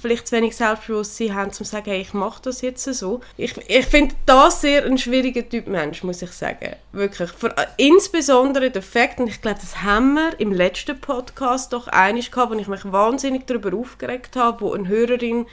vielleicht 0.00 0.26
zu 0.26 0.36
wenig 0.36 0.56
Selbstbewusstsein 0.56 1.34
haben, 1.34 1.46
um 1.46 1.52
zu 1.52 1.62
sagen, 1.62 1.84
hey, 1.86 2.00
ich 2.00 2.12
mache 2.12 2.42
das 2.42 2.60
jetzt 2.60 2.84
so. 2.84 3.20
Ich, 3.36 3.56
ich 3.68 3.86
finde 3.86 4.16
das 4.26 4.62
sehr 4.62 4.84
ein 4.84 4.98
schwieriger 4.98 5.48
Typ 5.48 5.68
Mensch, 5.68 6.02
muss 6.02 6.22
ich 6.22 6.32
sagen. 6.32 6.74
Wirklich. 6.90 7.30
Für, 7.30 7.56
äh, 7.56 7.66
insbesondere 7.76 8.72
der 8.72 8.82
Fakt, 8.82 9.20
und 9.20 9.28
ich 9.28 9.40
glaube, 9.40 9.60
das 9.60 9.80
haben 9.82 10.14
wir 10.14 10.40
im 10.40 10.52
letzten 10.52 11.00
Podcast 11.00 11.72
doch 11.72 11.86
einig 11.86 12.32
gehabt, 12.32 12.52
wo 12.52 12.58
ich 12.58 12.68
mich 12.68 12.90
wahnsinnig 12.90 13.46
darüber 13.46 13.76
aufgeregt 13.76 14.34
habe, 14.34 14.60
wo 14.60 14.72
eine 14.72 14.88
Hörerin 14.88 15.46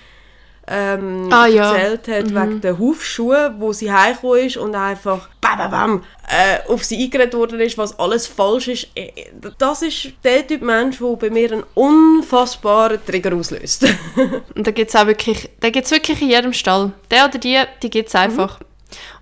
ähm, 0.68 1.30
ah, 1.32 1.46
ja. 1.46 1.76
erzählt 1.76 2.08
hat, 2.08 2.32
mhm. 2.32 2.36
wegen 2.36 2.62
der 2.62 2.80
Hufschuhe, 2.80 3.54
wo 3.60 3.72
sie 3.72 3.92
heimgekommen 3.92 4.46
ist 4.48 4.58
und 4.58 4.74
einfach 4.74 5.30
bam, 5.46 5.58
bam, 5.58 5.72
bam, 5.72 6.04
äh, 6.28 6.72
auf 6.72 6.84
sie 6.84 7.04
eingeredet 7.04 7.34
worden 7.34 7.60
ist, 7.60 7.78
was 7.78 7.98
alles 8.00 8.28
falsch 8.28 8.68
ist. 8.68 8.88
Äh, 8.96 9.12
das 9.58 9.82
ist 9.82 10.12
der 10.24 10.46
Typ 10.46 10.62
Mensch, 10.62 10.98
der 10.98 11.16
bei 11.16 11.30
mir 11.30 11.52
einen 11.52 11.64
unfassbaren 11.74 13.00
Trigger 13.06 13.36
auslöst. 13.36 13.86
und 14.56 14.66
da 14.66 14.72
gibt 14.72 14.90
es 14.90 14.96
auch 14.96 15.06
wirklich, 15.06 15.50
da 15.60 15.70
gibt's 15.70 15.92
wirklich 15.92 16.22
in 16.22 16.30
jedem 16.30 16.54
Stall. 16.54 16.92
Der 17.12 17.26
oder 17.26 17.38
die, 17.38 17.62
die 17.82 17.90
gibt 17.90 18.08
es 18.08 18.14
mhm. 18.14 18.20
einfach. 18.20 18.60
Mhm. 18.60 18.66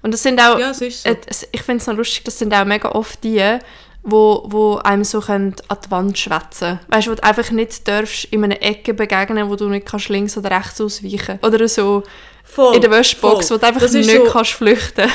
Und 0.04 0.14
das 0.14 0.24
sind 0.24 0.40
auch, 0.40 0.60
ja, 0.60 0.74
so. 0.74 0.86
äh, 0.86 1.16
ich 1.52 1.62
finde 1.62 1.82
es 1.82 1.88
noch 1.88 1.96
lustig, 1.96 2.24
das 2.24 2.40
sind 2.40 2.54
auch 2.54 2.66
mega 2.66 2.90
oft 2.90 3.24
die, 3.24 3.60
wo, 4.04 4.44
wo 4.48 4.76
einem 4.78 5.04
so 5.04 5.20
an 5.22 5.56
die 5.56 5.92
Wand 5.92 6.18
schwätzen 6.18 6.80
Weißt 6.90 7.08
du, 7.08 7.12
wo 7.12 7.16
du 7.16 7.24
einfach 7.24 7.50
nicht 7.52 7.88
darfst 7.88 8.26
in 8.26 8.44
einer 8.44 8.62
Ecke 8.62 8.94
begegnen, 8.94 9.50
wo 9.50 9.56
du 9.56 9.70
nicht 9.70 9.86
kannst 9.86 10.10
links 10.10 10.38
oder 10.38 10.52
rechts 10.52 10.82
ausweichen 10.82 11.40
Oder 11.42 11.68
so 11.70 12.04
Voll, 12.54 12.76
in 12.76 12.82
der 12.82 12.92
Wäschbox, 12.92 13.50
wo 13.50 13.58
du 13.58 13.66
einfach 13.66 13.90
nicht 13.90 14.10
so, 14.10 14.24
kannst 14.26 14.52
flüchten 14.52 15.10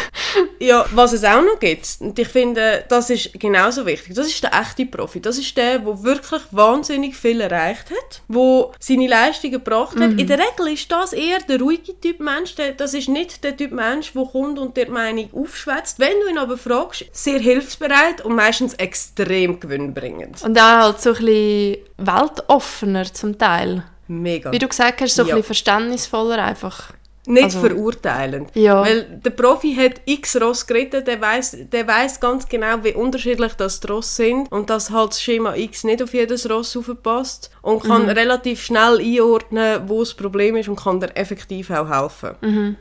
Ja, 0.58 0.84
was 0.92 1.12
es 1.12 1.22
auch 1.22 1.40
noch 1.40 1.60
gibt, 1.60 1.86
und 2.00 2.18
ich 2.18 2.26
finde, 2.26 2.84
das 2.88 3.10
ist 3.10 3.38
genauso 3.38 3.86
wichtig, 3.86 4.14
das 4.14 4.26
ist 4.26 4.42
der 4.42 4.52
echte 4.52 4.86
Profi. 4.86 5.20
Das 5.20 5.38
ist 5.38 5.56
der, 5.56 5.78
der 5.78 6.02
wirklich 6.02 6.42
wahnsinnig 6.50 7.16
viel 7.16 7.40
erreicht 7.40 7.90
hat, 7.90 8.22
der 8.28 8.70
seine 8.80 9.06
Leistungen 9.06 9.52
gebracht 9.52 9.98
hat. 10.00 10.10
Mhm. 10.10 10.18
In 10.18 10.26
der 10.26 10.38
Regel 10.38 10.72
ist 10.72 10.90
das 10.90 11.12
eher 11.12 11.38
der 11.48 11.60
ruhige 11.60 11.98
Typ 12.00 12.18
Mensch, 12.18 12.56
der, 12.56 12.72
das 12.72 12.94
ist 12.94 13.08
nicht 13.08 13.44
der 13.44 13.56
Typ 13.56 13.70
Mensch, 13.70 14.12
der 14.14 14.24
kommt 14.24 14.58
und 14.58 14.76
der 14.76 14.90
Meinung 14.90 15.28
aufschwätzt. 15.32 16.00
Wenn 16.00 16.18
du 16.20 16.30
ihn 16.30 16.38
aber 16.38 16.58
fragst, 16.58 17.04
sehr 17.12 17.38
hilfsbereit 17.38 18.24
und 18.24 18.34
meistens 18.34 18.74
extrem 18.74 19.60
gewinnbringend. 19.60 20.42
Und 20.42 20.58
auch 20.58 20.62
halt 20.62 21.00
so 21.00 21.10
ein 21.10 21.16
bisschen 21.16 21.76
weltoffener 21.98 23.12
zum 23.12 23.38
Teil. 23.38 23.84
Mega. 24.08 24.50
Wie 24.50 24.58
du 24.58 24.66
gesagt 24.66 25.00
hast, 25.02 25.14
so 25.14 25.22
ja. 25.22 25.28
ein 25.28 25.34
bisschen 25.36 25.44
verständnisvoller 25.44 26.42
einfach. 26.42 26.92
Nicht 27.28 27.44
also, 27.44 27.60
verurteilend. 27.60 28.50
Ja. 28.54 28.82
Weil 28.82 29.04
der 29.04 29.30
Profi 29.30 29.74
hat 29.74 30.00
x 30.06 30.40
Ross 30.40 30.66
geritten, 30.66 31.04
der 31.04 31.20
weiß 31.20 31.58
der 31.70 31.86
weiss 31.86 32.18
ganz 32.18 32.48
genau, 32.48 32.82
wie 32.82 32.94
unterschiedlich 32.94 33.52
das 33.52 33.80
die 33.80 33.86
Ross 33.86 34.16
sind 34.16 34.50
und 34.50 34.70
dass 34.70 34.90
halt 34.90 35.10
das 35.10 35.20
Schema 35.20 35.54
X 35.54 35.84
nicht 35.84 36.02
auf 36.02 36.14
jedes 36.14 36.48
Ross 36.48 36.74
aufpasst 36.74 37.50
und 37.60 37.82
kann 37.82 38.04
mhm. 38.04 38.08
relativ 38.08 38.62
schnell 38.62 38.98
einordnen, 38.98 39.86
wo 39.88 40.00
das 40.00 40.14
Problem 40.14 40.56
ist 40.56 40.70
und 40.70 40.80
kann 40.80 41.00
dir 41.00 41.14
effektiv 41.16 41.70
auch 41.70 41.90
helfen. 41.90 42.34
Mhm. 42.40 42.76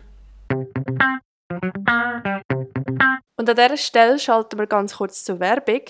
Und 3.36 3.50
an 3.50 3.56
dieser 3.56 3.76
Stelle 3.76 4.18
schalten 4.18 4.58
wir 4.58 4.68
ganz 4.68 4.96
kurz 4.96 5.26
zur 5.26 5.42
Werbung. 5.42 5.82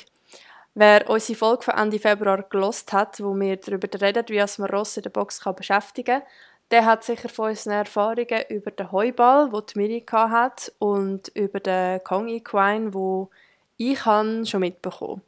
Wer 0.73 1.07
unsere 1.09 1.37
Folge 1.37 1.63
von 1.63 1.75
Ende 1.75 1.99
Februar 1.99 2.41
gelost 2.41 2.91
hat, 2.91 3.19
wo 3.19 3.35
wir 3.35 3.57
darüber 3.57 3.87
reden, 4.01 4.25
wie 4.29 4.43
man 4.57 4.69
Ross 4.71 4.97
in 4.97 5.03
der 5.03 5.11
Box 5.11 5.41
kann 5.41 5.55
beschäftigen 5.55 6.21
kann, 6.21 6.27
der 6.71 6.85
hat 6.85 7.03
sicher 7.03 7.29
von 7.29 7.49
unseren 7.49 7.73
Erfahrungen 7.73 8.43
über 8.49 8.71
den 8.71 8.91
Heuball, 8.91 9.51
wo 9.51 9.61
die 9.61 9.77
Miri 9.77 10.05
hat, 10.09 10.71
und 10.79 11.29
über 11.29 11.59
den 11.59 12.03
Kong 12.03 12.27
Equine, 12.27 12.93
wo 12.93 13.29
ich 13.77 13.99
schon 13.99 14.59
mitbekommen 14.59 15.21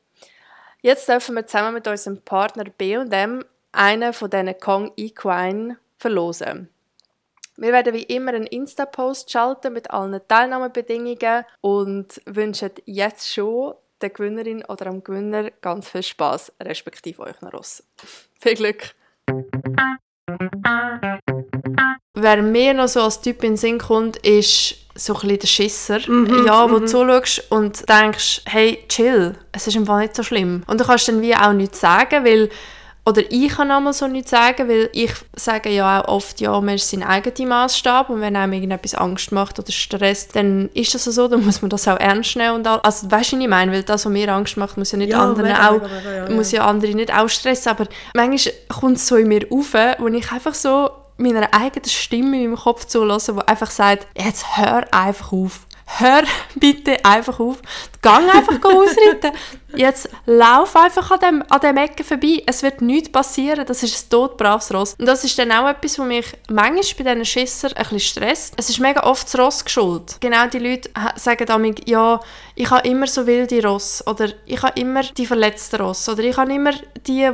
Jetzt 0.81 1.09
dürfen 1.09 1.35
wir 1.35 1.45
zusammen 1.45 1.73
mit 1.73 1.87
unserem 1.87 2.21
Partner 2.21 2.63
B&M 2.65 3.43
einen 3.71 4.13
von 4.13 4.29
diesen 4.29 4.57
Kong 4.59 4.91
Equine 4.95 5.77
verlosen. 5.97 6.69
Wir 7.57 7.73
werden 7.73 7.93
wie 7.93 8.03
immer 8.03 8.33
einen 8.33 8.47
Insta-Post 8.47 9.29
schalten 9.29 9.73
mit 9.73 9.91
allen 9.91 10.21
Teilnahmebedingungen 10.25 11.43
und 11.59 12.21
wünschen 12.25 12.71
jetzt 12.85 13.33
schon 13.33 13.73
der 13.99 14.11
Gewinnerin 14.11 14.63
oder 14.63 14.87
am 14.87 15.03
Gewinner 15.03 15.51
ganz 15.61 15.89
viel 15.89 16.03
Spaß, 16.03 16.53
respektive 16.61 17.23
euch 17.23 17.35
Ross. 17.53 17.83
Viel 18.39 18.55
Glück! 18.55 18.95
Wer 22.15 22.41
mir 22.41 22.73
noch 22.73 22.87
so 22.87 23.01
als 23.01 23.21
Typ 23.21 23.43
in 23.43 23.51
den 23.51 23.57
Sinn 23.57 23.77
kommt, 23.77 24.17
ist 24.17 24.75
so 24.95 25.13
ein 25.13 25.21
bisschen 25.21 25.39
der 25.39 25.47
Schisser. 25.47 25.99
Mhm, 26.07 26.45
ja, 26.45 26.69
wo 26.69 26.75
mhm. 26.75 26.81
du 26.81 26.85
zuschaust 26.85 27.51
und 27.51 27.87
denkst, 27.89 28.41
hey, 28.45 28.83
chill, 28.89 29.35
es 29.51 29.67
ist 29.67 29.77
einfach 29.77 29.99
nicht 29.99 30.15
so 30.15 30.23
schlimm. 30.23 30.63
Und 30.67 30.79
du 30.79 30.85
kannst 30.85 31.07
dann 31.07 31.21
wie 31.21 31.35
auch 31.35 31.53
nichts 31.53 31.79
sagen, 31.79 32.25
weil 32.25 32.49
oder 33.05 33.23
ich 33.31 33.49
kann 33.49 33.71
einmal 33.71 33.93
so 33.93 34.07
nichts 34.07 34.29
sagen, 34.29 34.67
weil 34.69 34.89
ich 34.93 35.11
sage 35.35 35.69
ja 35.69 36.01
auch 36.01 36.07
oft, 36.09 36.39
ja, 36.41 36.59
man 36.61 36.75
ist 36.75 36.89
sein 36.89 37.01
eigener 37.01 37.47
Maßstab 37.47 38.09
und 38.09 38.21
wenn 38.21 38.35
einem 38.35 38.53
irgendetwas 38.53 38.93
Angst 38.93 39.31
macht 39.31 39.57
oder 39.57 39.71
Stress, 39.71 40.27
dann 40.27 40.69
ist 40.75 40.93
das 40.93 41.05
so, 41.05 41.27
dann 41.27 41.43
muss 41.43 41.61
man 41.63 41.69
das 41.69 41.87
auch 41.87 41.99
ernst 41.99 42.35
nehmen 42.35 42.55
und 42.55 42.67
all. 42.67 42.79
also 42.81 43.09
weißt 43.09 43.31
du, 43.31 43.37
was 43.37 43.43
ich 43.43 43.49
meine, 43.49 43.71
weil 43.71 43.83
das, 43.83 44.05
was 44.05 44.11
mir 44.11 44.31
Angst 44.31 44.57
macht, 44.57 44.77
muss 44.77 44.91
ja 44.91 44.99
nicht 44.99 45.09
ja, 45.09 45.23
anderen 45.23 45.47
mega, 45.47 45.69
auch, 45.69 45.81
mega, 45.81 45.87
mega, 45.87 46.29
ja, 46.29 46.29
muss 46.29 46.51
ja 46.51 46.67
andere 46.67 46.93
nicht 46.93 47.11
auch 47.11 47.29
stressen, 47.29 47.69
aber 47.69 47.87
manchmal 48.13 48.53
kommt 48.67 48.97
es 48.97 49.07
so 49.07 49.15
in 49.15 49.27
mir 49.27 49.47
auf, 49.49 49.73
wo 49.73 50.07
ich 50.07 50.31
einfach 50.31 50.53
so 50.53 50.91
meiner 51.19 51.53
eigenen 51.53 51.89
Stimme 51.89 52.37
in 52.37 52.51
meinem 52.51 52.59
Kopf 52.59 52.85
zulassen, 52.85 53.35
die 53.35 53.47
einfach 53.47 53.71
sagt, 53.71 54.07
jetzt 54.15 54.57
hör 54.57 54.85
einfach 54.93 55.31
auf 55.31 55.67
hör 55.97 56.23
bitte 56.55 57.03
einfach 57.03 57.39
auf, 57.39 57.61
gang 58.01 58.29
einfach 58.29 58.63
ausreiten. 58.63 59.31
Jetzt 59.75 60.09
lauf 60.25 60.75
einfach 60.75 61.11
an 61.11 61.19
dem, 61.19 61.43
an 61.49 61.59
dem 61.59 61.77
Ecken 61.77 62.05
vorbei. 62.05 62.43
Es 62.45 62.63
wird 62.63 62.81
nichts 62.81 63.11
passieren. 63.11 63.65
Das 63.65 63.83
ist 63.83 64.05
ein 64.05 64.09
todbraves 64.09 64.73
Ross. 64.73 64.95
Und 64.97 65.05
das 65.05 65.23
ist 65.23 65.37
dann 65.37 65.51
auch 65.51 65.69
etwas, 65.69 65.99
was 65.99 66.05
mich 66.07 66.25
manchmal 66.49 67.05
bei 67.05 67.13
diesen 67.13 67.25
Schissern 67.25 67.73
ein 67.73 67.83
bisschen 67.83 67.99
stresst. 67.99 68.53
Es 68.57 68.69
ist 68.69 68.79
mega 68.79 69.03
oft 69.03 69.27
das 69.27 69.39
Ross 69.39 69.63
geschuld. 69.63 70.17
Genau 70.19 70.47
die 70.47 70.59
Leute 70.59 70.89
sagen 71.15 71.45
dann, 71.45 71.75
ja, 71.85 72.19
ich 72.55 72.69
habe 72.69 72.87
immer 72.87 73.07
so 73.07 73.25
wilde 73.27 73.63
Ross. 73.63 74.05
Oder 74.07 74.29
ich 74.45 74.61
habe 74.61 74.79
immer 74.79 75.03
die 75.03 75.25
verletzten 75.25 75.81
Ross. 75.81 76.09
Oder 76.09 76.23
ich 76.23 76.37
habe 76.37 76.53
immer 76.53 76.73
die, 77.07 77.29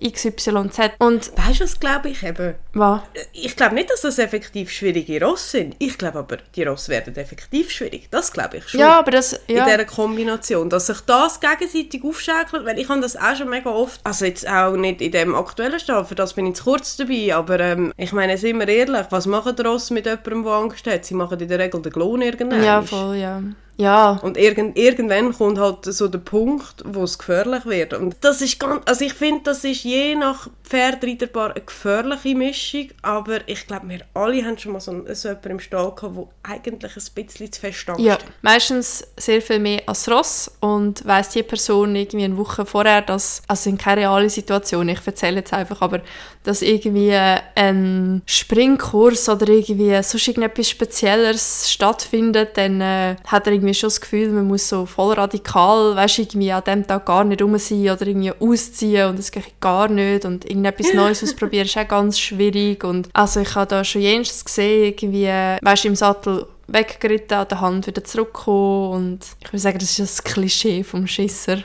die 0.00 0.10
XYZ. 0.10 0.78
Und 0.98 1.36
weißt 1.36 1.60
du, 1.60 1.64
was 1.64 1.78
glaube 1.78 2.08
ich 2.08 2.22
eben? 2.22 2.54
Was? 2.74 3.00
Ich 3.32 3.56
glaube 3.56 3.74
nicht, 3.74 3.90
dass 3.90 4.02
das 4.02 4.18
effektiv 4.18 4.70
schwierige 4.70 5.24
Ross 5.24 5.52
sind. 5.52 5.76
Ich 5.78 5.96
glaube 5.96 6.18
aber, 6.18 6.38
die 6.54 6.64
Ross 6.64 6.88
werden 6.88 7.16
effektiv 7.16 7.70
schwierig. 7.70 8.08
Das 8.10 8.32
glaube 8.32 8.58
ich 8.58 8.68
schon. 8.68 8.80
Ja, 8.80 8.98
aber 8.98 9.12
das... 9.12 9.38
Ja. 9.46 9.64
In 9.64 9.70
dieser 9.70 9.84
Kombination. 9.84 10.68
Dass 10.68 10.86
sich 10.86 11.00
da 11.02 11.27
das 11.28 11.40
gegenseitig 11.40 12.02
aufschäkelt, 12.04 12.64
weil 12.64 12.78
ich 12.78 12.88
habe 12.88 13.00
das 13.00 13.16
auch 13.16 13.36
schon 13.36 13.48
mega 13.48 13.70
oft, 13.70 14.00
also 14.04 14.24
jetzt 14.24 14.48
auch 14.48 14.76
nicht 14.76 15.00
in 15.00 15.12
dem 15.12 15.34
aktuellen 15.34 15.78
Stand, 15.78 16.08
für 16.08 16.14
das 16.14 16.34
bin 16.34 16.46
ich 16.46 16.54
zu 16.54 16.64
kurz 16.64 16.96
dabei, 16.96 17.34
aber 17.34 17.60
ähm, 17.60 17.92
ich 17.96 18.12
meine, 18.12 18.36
sind 18.38 18.58
wir 18.58 18.68
ehrlich, 18.68 19.06
was 19.10 19.26
machen 19.26 19.56
Ross 19.64 19.90
mit 19.90 20.06
jemandem, 20.06 20.44
der 20.44 20.52
Angst 20.52 20.86
hat? 20.86 21.04
Sie 21.04 21.14
machen 21.14 21.38
in 21.40 21.48
der 21.48 21.58
Regel 21.58 21.82
den 21.82 21.92
Klon 21.92 22.22
irgendwann. 22.22 22.64
Ja, 22.64 22.82
voll, 22.82 23.16
ja. 23.16 23.42
Ja. 23.78 24.18
Und 24.22 24.36
irgend, 24.36 24.76
irgendwann 24.76 25.32
kommt 25.32 25.58
halt 25.58 25.84
so 25.84 26.08
der 26.08 26.18
Punkt, 26.18 26.82
wo 26.84 27.04
es 27.04 27.16
gefährlich 27.16 27.64
wird. 27.64 27.94
Und 27.94 28.16
das 28.22 28.42
ist 28.42 28.58
ganz, 28.58 28.82
also 28.86 29.04
ich 29.04 29.14
finde, 29.14 29.42
das 29.44 29.62
ist 29.62 29.84
je 29.84 30.16
nach 30.16 30.48
Pferdreiterpaar 30.64 31.52
eine 31.52 31.64
gefährliche 31.64 32.34
Mischung, 32.34 32.88
aber 33.02 33.38
ich 33.46 33.66
glaube, 33.66 33.88
wir 33.88 34.00
alle 34.14 34.44
haben 34.44 34.58
schon 34.58 34.72
mal 34.72 34.80
so, 34.80 35.04
so 35.14 35.28
jemanden 35.28 35.50
im 35.52 35.60
Stall 35.60 35.94
gehabt, 35.94 36.16
der 36.16 36.26
eigentlich 36.42 36.96
ein 36.96 37.24
bisschen 37.24 37.52
zu 37.52 37.60
fest 37.60 37.88
Angst 37.88 38.02
Ja, 38.02 38.18
meistens 38.42 39.06
sehr 39.16 39.40
viel 39.40 39.60
mehr 39.60 39.82
als 39.86 40.10
Ross 40.10 40.50
und 40.60 41.06
weiss 41.06 41.30
die 41.30 41.44
Person 41.44 41.94
irgendwie 41.94 42.24
eine 42.24 42.36
Woche 42.36 42.66
vorher, 42.66 43.00
dass, 43.00 43.42
also 43.46 43.70
in 43.70 43.78
keine 43.78 44.02
reale 44.02 44.28
Situation, 44.28 44.88
ich 44.88 45.06
erzähle 45.06 45.36
jetzt 45.36 45.52
einfach, 45.52 45.80
aber 45.80 46.00
dass 46.42 46.62
irgendwie 46.62 47.14
ein 47.14 48.22
Springkurs 48.26 49.28
oder 49.28 49.48
irgendwie 49.48 50.02
sonst 50.02 50.28
irgendetwas 50.28 50.68
Spezielleres 50.68 51.70
stattfindet, 51.70 52.56
dann 52.56 52.80
äh, 52.80 53.16
hat 53.26 53.46
er 53.46 53.52
irgendwie 53.52 53.67
schon 53.74 53.88
das 53.88 54.00
Gefühl, 54.00 54.30
man 54.30 54.46
muss 54.46 54.68
so 54.68 54.86
voll 54.86 55.14
radikal, 55.14 55.96
weißt, 55.96 56.18
irgendwie 56.18 56.52
an 56.52 56.64
dem 56.64 56.86
Tag 56.86 57.06
gar 57.06 57.24
nicht 57.24 57.42
rum 57.42 57.56
sein 57.58 57.90
oder 57.90 58.06
irgendwie 58.06 58.32
ausziehen 58.32 59.10
und 59.10 59.18
es 59.18 59.30
geht 59.30 59.60
gar 59.60 59.88
nicht 59.88 60.24
und 60.24 60.44
irgendetwas 60.44 60.92
Neues 60.92 61.22
ausprobieren 61.24 61.66
ist 61.66 61.76
auch 61.76 61.88
ganz 61.88 62.18
schwierig 62.18 62.84
und 62.84 63.08
also 63.12 63.40
ich 63.40 63.54
habe 63.54 63.66
da 63.66 63.84
schon 63.84 64.02
jenstes 64.02 64.44
gesehen, 64.44 64.94
irgendwie, 64.96 65.26
weißt, 65.26 65.84
im 65.84 65.96
Sattel 65.96 66.46
weggeritten, 66.68 67.38
an 67.38 67.48
der 67.48 67.60
Hand 67.60 67.86
wieder 67.86 68.04
zurückgekommen 68.04 68.92
und 68.92 69.20
ich 69.40 69.48
würde 69.48 69.58
sagen, 69.58 69.78
das 69.78 69.98
ist 69.98 70.00
das 70.00 70.24
Klischee 70.24 70.84
vom 70.84 71.06
Schisser. 71.06 71.58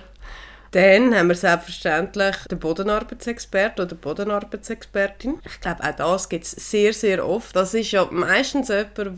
Dann 0.74 1.16
haben 1.16 1.28
wir 1.28 1.36
selbstverständlich 1.36 2.36
den 2.50 2.58
Bodenarbeitsexperten 2.58 3.86
oder 3.86 3.96
Bodenarbeitsexpertin. 3.96 5.40
Ich 5.46 5.62
glaube, 5.62 5.84
auch 5.84 5.96
das 5.96 6.30
gibt 6.30 6.46
es 6.46 6.52
sehr, 6.52 6.94
sehr 6.94 7.28
oft. 7.28 7.56
Das 7.56 7.76
ist 7.76 7.92
ja 7.92 8.08
meistens 8.10 8.70
jemand, 8.70 8.98
der 8.98 9.12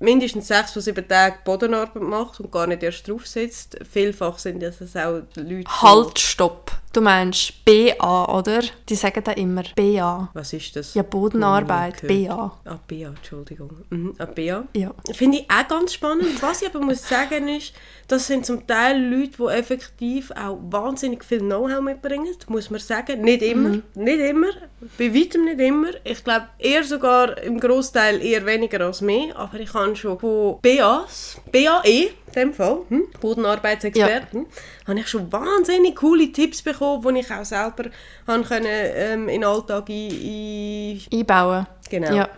mindestens 0.00 0.48
sechs 0.48 0.72
von 0.72 0.82
sieben 0.82 1.08
Tagen 1.08 1.36
Bodenarbeit 1.42 2.02
macht 2.02 2.38
und 2.40 2.52
gar 2.52 2.66
nicht 2.66 2.82
erst 2.82 3.08
drauf 3.08 3.26
sitzt. 3.26 3.78
Vielfach 3.90 4.38
sind 4.38 4.62
das 4.62 4.76
auch 4.94 5.22
Leute... 5.36 5.70
Halt, 5.70 6.18
stopp! 6.18 6.70
Du 6.94 7.00
meinst 7.00 7.64
BA, 7.64 8.38
oder? 8.38 8.62
Die 8.88 8.94
sagen 8.94 9.20
da 9.24 9.32
immer 9.32 9.64
BA. 9.74 10.30
Was 10.32 10.52
ist 10.52 10.76
das? 10.76 10.94
Ja, 10.94 11.02
Bodenarbeit, 11.02 12.06
BA. 12.06 12.56
Ah, 12.64 12.78
BA, 12.86 13.08
Entschuldigung. 13.08 13.72
Mhm, 13.90 14.14
ah, 14.16 14.26
BA. 14.26 14.64
Ja. 14.76 14.94
Finde 15.12 15.38
ich 15.38 15.50
auch 15.50 15.66
ganz 15.66 15.94
spannend. 15.94 16.40
Was 16.40 16.62
ich 16.62 16.68
aber 16.68 16.78
muss 16.78 17.08
sagen 17.08 17.48
ist, 17.48 17.72
das 18.06 18.28
sind 18.28 18.46
zum 18.46 18.64
Teil 18.68 19.02
Leute, 19.02 19.32
die 19.38 19.58
effektiv 19.58 20.30
auch 20.30 20.56
wahnsinnig 20.70 21.24
viel 21.24 21.40
Know-how 21.40 21.80
mitbringen, 21.80 22.36
muss 22.46 22.70
man 22.70 22.78
sagen. 22.78 23.22
Nicht 23.22 23.42
immer, 23.42 23.70
mhm. 23.70 23.82
nicht 23.96 24.20
immer, 24.20 24.52
bei 24.96 25.12
weitem 25.12 25.46
nicht 25.46 25.58
immer. 25.58 25.88
Ich 26.04 26.22
glaube 26.22 26.46
eher 26.58 26.84
sogar 26.84 27.42
im 27.42 27.58
Großteil 27.58 28.22
eher 28.22 28.46
weniger 28.46 28.80
als 28.82 29.00
mehr, 29.00 29.36
aber 29.36 29.58
ich 29.58 29.74
habe 29.74 29.96
schon 29.96 30.16
von 30.20 30.60
BAs, 30.62 31.40
BAE, 31.50 32.10
dem 32.34 32.52
Fall, 32.52 32.78
hm, 32.88 33.06
Bodenarbeitsexperten, 33.20 34.42
ja. 34.42 34.88
habe 34.88 35.00
ich 35.00 35.08
schon 35.08 35.32
wahnsinnig 35.32 35.96
coole 35.96 36.30
Tipps 36.32 36.62
bekommen, 36.62 37.14
die 37.14 37.20
ich 37.20 37.30
auch 37.30 37.44
selber 37.44 37.84
haben 38.26 38.44
können, 38.44 38.66
ähm, 38.70 39.28
in 39.28 39.40
den 39.40 39.44
Alltag 39.44 39.88
ein, 39.88 40.10
ein 40.10 41.00
einbauen 41.12 41.66
Genau. 41.90 42.12
Ja. 42.12 42.28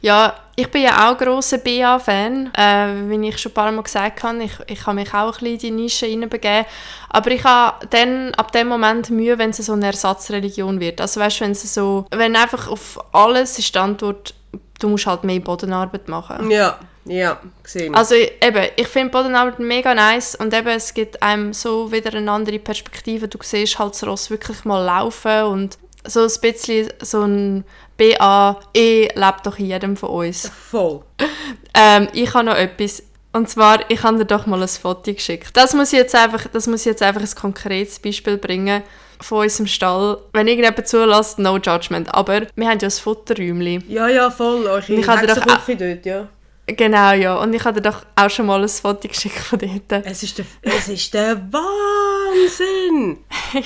ja, 0.00 0.34
ich 0.54 0.70
bin 0.70 0.82
ja 0.82 1.10
auch 1.10 1.18
grosser 1.18 1.58
BA-Fan. 1.58 2.52
Äh, 2.54 3.08
wie 3.08 3.28
ich 3.28 3.38
schon 3.38 3.50
ein 3.50 3.54
paar 3.54 3.72
Mal 3.72 3.82
gesagt 3.82 4.22
habe, 4.22 4.44
ich, 4.44 4.52
ich 4.68 4.86
habe 4.86 4.94
mich 4.94 5.12
auch 5.12 5.26
ein 5.26 5.30
bisschen 5.32 5.46
in 5.46 5.58
die 5.58 5.70
Nische 5.70 6.06
hineinbegeben. 6.06 6.66
Aber 7.08 7.30
ich 7.30 7.44
habe 7.44 7.86
dann 7.88 8.32
ab 8.34 8.52
dem 8.52 8.68
Moment 8.68 9.10
Mühe, 9.10 9.38
wenn 9.38 9.50
es 9.50 9.58
so 9.58 9.72
eine 9.72 9.86
Ersatzreligion 9.86 10.80
wird. 10.80 11.00
Also 11.00 11.20
weißt 11.20 11.40
wenn 11.40 11.52
es 11.52 11.74
so, 11.74 12.06
wenn 12.10 12.36
einfach 12.36 12.68
auf 12.68 12.98
alles 13.12 13.58
ist 13.58 13.74
die 13.74 13.78
Antwort, 13.78 14.34
du 14.80 14.88
musst 14.88 15.06
halt 15.06 15.24
mehr 15.24 15.40
Bodenarbeit 15.40 16.08
machen. 16.08 16.50
Ja. 16.50 16.78
Ja, 17.04 17.40
gesehen. 17.62 17.94
Also 17.94 18.14
eben, 18.14 18.68
ich 18.76 18.86
finde 18.88 19.10
Bodenarbeit 19.10 19.58
mega 19.58 19.94
nice 19.94 20.34
und 20.36 20.54
eben, 20.54 20.68
es 20.68 20.94
gibt 20.94 21.22
einem 21.22 21.52
so 21.52 21.90
wieder 21.90 22.14
eine 22.14 22.30
andere 22.30 22.58
Perspektive. 22.58 23.28
Du 23.28 23.38
siehst 23.42 23.78
halt 23.78 23.94
das 23.94 24.06
Ross 24.06 24.30
wirklich 24.30 24.64
mal 24.64 24.84
laufen 24.84 25.44
und 25.44 25.78
so 26.04 26.20
ein 26.20 26.30
bisschen 26.40 26.92
so 27.00 27.22
ein 27.22 27.64
BAE 27.96 29.08
lebt 29.14 29.46
doch 29.46 29.58
in 29.58 29.66
jedem 29.66 29.96
von 29.96 30.10
uns. 30.10 30.48
Voll. 30.48 31.02
ähm, 31.74 32.08
ich 32.12 32.32
habe 32.34 32.44
noch 32.44 32.56
etwas. 32.56 33.02
Und 33.34 33.48
zwar, 33.48 33.90
ich 33.90 34.02
habe 34.02 34.18
dir 34.18 34.24
doch 34.26 34.46
mal 34.46 34.60
ein 34.60 34.68
Foto 34.68 35.12
geschickt. 35.12 35.56
Das 35.56 35.72
muss 35.72 35.92
ich 35.92 35.98
jetzt 35.98 36.14
einfach, 36.14 36.46
das 36.52 36.66
muss 36.66 36.80
ich 36.80 36.86
jetzt 36.86 37.02
einfach 37.02 37.22
ein 37.22 37.34
konkretes 37.34 37.98
Beispiel 37.98 38.36
bringen 38.36 38.82
von 39.20 39.44
unserem 39.44 39.66
Stall. 39.68 40.18
Wenn 40.32 40.48
irgendjemand 40.48 40.86
zulässt, 40.86 41.38
no 41.38 41.56
judgment. 41.56 42.12
Aber 42.14 42.42
wir 42.54 42.68
haben 42.68 42.78
ja 42.78 42.88
ein 42.88 42.90
Fotoräumchen. 42.90 43.84
Ja, 43.88 44.08
ja, 44.08 44.30
voll. 44.30 44.66
Eure 44.66 44.92
ich 44.92 45.08
habe 45.08 45.26
doch 45.26 45.38
dort, 45.38 46.04
ja. 46.04 46.28
Genau, 46.76 47.12
ja. 47.12 47.36
Und 47.36 47.52
ich 47.54 47.64
habe 47.64 47.80
dir 47.80 47.90
doch 47.90 48.04
auch 48.16 48.30
schon 48.30 48.46
mal 48.46 48.62
ein 48.62 48.68
Foto 48.68 49.08
geschickt 49.08 49.38
von 49.38 49.58
dort. 49.58 50.06
Es 50.06 50.22
ist 50.22 50.38
der, 50.38 50.46
es 50.62 50.88
ist 50.88 51.14
der 51.14 51.40
Wahnsinn! 51.52 53.18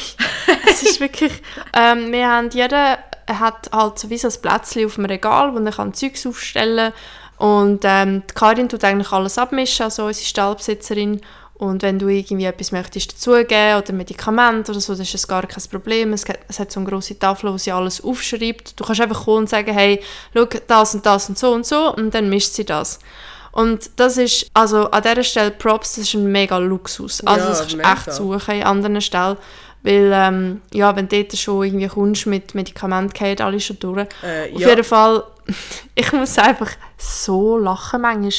es 0.69 0.83
ist 0.83 1.01
wirklich... 1.01 1.33
Ähm, 1.75 2.13
wir 2.13 2.29
haben 2.29 2.51
jeder 2.51 2.99
hat 3.29 3.71
halt 3.73 3.99
so 3.99 4.09
wie 4.11 4.19
so 4.19 4.29
ein 4.29 4.35
Plätzchen 4.41 4.87
auf 4.87 4.95
dem 4.95 5.05
Regal, 5.05 5.55
wo 5.55 5.59
er 5.59 5.73
kann 5.73 5.95
Zeugs 5.95 6.27
aufstellen 6.27 6.93
kann. 6.93 7.01
Und 7.39 7.81
ähm, 7.85 8.23
die 8.29 8.35
Karin 8.35 8.69
tut 8.69 8.85
eigentlich 8.85 9.13
alles 9.13 9.37
abmischen, 9.37 9.85
also 9.85 10.07
unsere 10.07 10.27
Stallbesitzerin. 10.27 11.21
Und 11.59 11.83
wenn 11.83 11.99
du 11.99 12.09
irgendwie 12.09 12.45
etwas 12.45 12.71
möchtest 12.71 13.13
dazugeben 13.13 13.79
oder 13.79 13.93
Medikamente 13.93 14.73
oder 14.73 14.81
so, 14.81 14.93
dann 14.93 15.03
ist 15.03 15.15
das 15.15 15.27
gar 15.27 15.47
kein 15.47 15.65
Problem. 15.71 16.13
Es, 16.13 16.29
hat, 16.29 16.41
es 16.49 16.59
hat 16.59 16.71
so 16.71 16.81
eine 16.81 16.89
grosse 16.89 17.19
Tafel, 17.19 17.51
wo 17.53 17.57
sie 17.57 17.73
alles 17.73 18.05
aufschreibt. 18.05 18.79
Du 18.79 18.85
kannst 18.85 19.01
einfach 19.01 19.25
kommen 19.25 19.39
und 19.39 19.49
sagen, 19.49 19.73
hey, 19.73 20.03
schau, 20.35 20.45
das 20.45 20.95
und 20.95 21.07
das 21.07 21.29
und 21.29 21.39
so 21.39 21.53
und 21.53 21.67
so 21.67 21.95
und 21.95 22.15
dann 22.15 22.29
mischt 22.29 22.53
sie 22.53 22.65
das. 22.65 22.99
Und 23.53 23.89
das 23.97 24.19
ist, 24.19 24.51
also 24.53 24.91
an 24.91 25.03
dieser 25.03 25.23
Stelle 25.23 25.51
Props, 25.51 25.95
das 25.95 26.05
ist 26.05 26.15
ein 26.15 26.31
mega 26.31 26.59
Luxus. 26.59 27.25
Also 27.25 27.45
Ja, 27.45 27.49
das 27.49 27.61
kannst 27.61 27.73
du 27.73 27.81
echt 27.81 28.13
suchen 28.13 28.55
in 28.57 28.63
anderen 28.63 29.01
Stellen. 29.01 29.39
Weil, 29.83 30.11
ähm, 30.13 30.61
ja, 30.75 30.95
wenn 30.95 31.09
du 31.09 31.17
dort 31.17 31.39
schon 31.39 31.65
irgendwie 31.65 31.87
kommst 31.87 32.27
mit 32.27 32.55
Medikamenten, 32.55 33.15
geht 33.15 33.41
alles 33.41 33.65
schon 33.65 33.79
durch. 33.79 34.09
Äh, 34.23 34.53
Auf 34.53 34.61
ja. 34.61 34.69
jeden 34.69 34.85
Fall, 34.85 35.25
ich 35.95 36.13
muss 36.13 36.37
einfach 36.37 36.71
so 36.99 37.57
lachen 37.57 38.03
manchmal. 38.03 38.33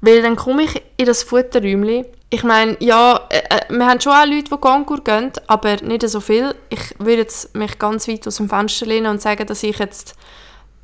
Weil 0.00 0.22
dann 0.22 0.34
komme 0.34 0.64
ich 0.64 0.82
in 0.96 1.06
das 1.06 1.22
Futterräumchen. 1.22 2.06
Ich 2.34 2.42
meine, 2.42 2.76
ja, 2.80 3.28
äh, 3.28 3.42
äh, 3.48 3.60
wir 3.68 3.86
haben 3.86 4.00
schon 4.00 4.12
auch 4.12 4.26
Leute, 4.26 4.50
die 4.50 4.56
Konkur 4.56 5.04
gehen, 5.04 5.30
aber 5.46 5.76
nicht 5.82 6.08
so 6.08 6.18
viel. 6.18 6.52
Ich 6.68 6.80
würde 6.98 7.18
jetzt 7.18 7.54
mich 7.54 7.78
ganz 7.78 8.08
weit 8.08 8.26
aus 8.26 8.38
dem 8.38 8.48
Fenster 8.48 8.86
lehnen 8.86 9.06
und 9.06 9.22
sagen, 9.22 9.46
dass 9.46 9.62
ich 9.62 9.78
jetzt 9.78 10.16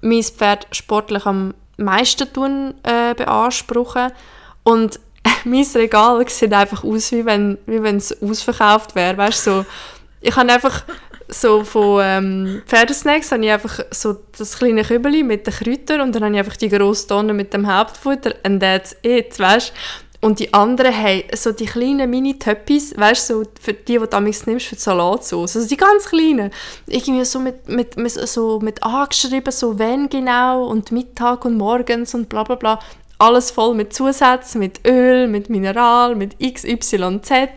mein 0.00 0.22
Pferd 0.22 0.68
sportlich 0.70 1.26
am 1.26 1.54
meisten 1.76 2.32
tun, 2.32 2.74
äh, 2.84 3.14
beanspruche. 3.14 4.12
Und 4.62 5.00
mein 5.44 5.66
Regal 5.74 6.24
sieht 6.28 6.52
einfach 6.52 6.84
aus, 6.84 7.10
wie 7.10 7.26
wenn 7.26 7.58
wie 7.66 7.78
es 7.96 8.22
ausverkauft 8.22 8.94
wäre. 8.94 9.16
Weißt 9.16 9.42
so, 9.42 9.66
ich 10.20 10.36
habe 10.36 10.52
einfach 10.52 10.84
so 11.26 11.64
von 11.64 12.00
ähm, 12.04 12.62
Pferdesnacks 12.64 13.32
habe 13.32 13.44
ich 13.44 13.50
einfach 13.50 13.80
so 13.90 14.18
das 14.38 14.56
kleine 14.56 14.84
Kübeli 14.84 15.24
mit 15.24 15.48
den 15.48 15.54
Kräutern 15.54 16.02
und 16.02 16.14
dann 16.14 16.22
habe 16.22 16.34
ich 16.34 16.38
einfach 16.38 16.56
die 16.56 16.68
grosse 16.68 17.08
Tonne 17.08 17.34
mit 17.34 17.52
dem 17.52 17.66
Hauptfutter 17.66 18.34
and 18.44 18.62
that's 18.62 18.94
it, 19.02 19.36
weißt 19.36 19.72
und 20.20 20.38
die 20.38 20.52
anderen 20.52 20.94
haben 20.94 21.22
so 21.34 21.52
die 21.52 21.64
kleinen 21.64 22.10
Mini-Töppis, 22.10 22.94
weißt 22.96 23.30
du, 23.30 23.44
so 23.44 23.50
für 23.60 23.72
die, 23.72 23.92
die 23.92 23.98
du 23.98 24.06
damals 24.06 24.46
nimmst 24.46 24.66
für 24.66 24.74
die 24.74 24.80
Salatsauce. 24.82 25.56
Also 25.56 25.66
die 25.66 25.78
ganz 25.78 26.06
kleinen. 26.06 26.50
Irgendwie 26.86 27.24
so 27.24 27.40
mit, 27.40 27.68
mit, 27.68 27.96
mit, 27.96 28.12
so 28.12 28.60
mit 28.60 28.82
angeschrieben, 28.82 29.50
so 29.50 29.78
wenn 29.78 30.10
genau 30.10 30.66
und 30.66 30.92
Mittag 30.92 31.46
und 31.46 31.56
morgens 31.56 32.14
und 32.14 32.28
bla 32.28 32.42
bla 32.44 32.56
bla. 32.56 32.78
Alles 33.18 33.50
voll 33.50 33.74
mit 33.74 33.94
Zusätzen, 33.94 34.58
mit 34.58 34.86
Öl, 34.86 35.26
mit 35.26 35.48
Mineral, 35.48 36.14
mit 36.14 36.36
X, 36.38 36.64
Y, 36.64 37.22
Z. 37.22 37.50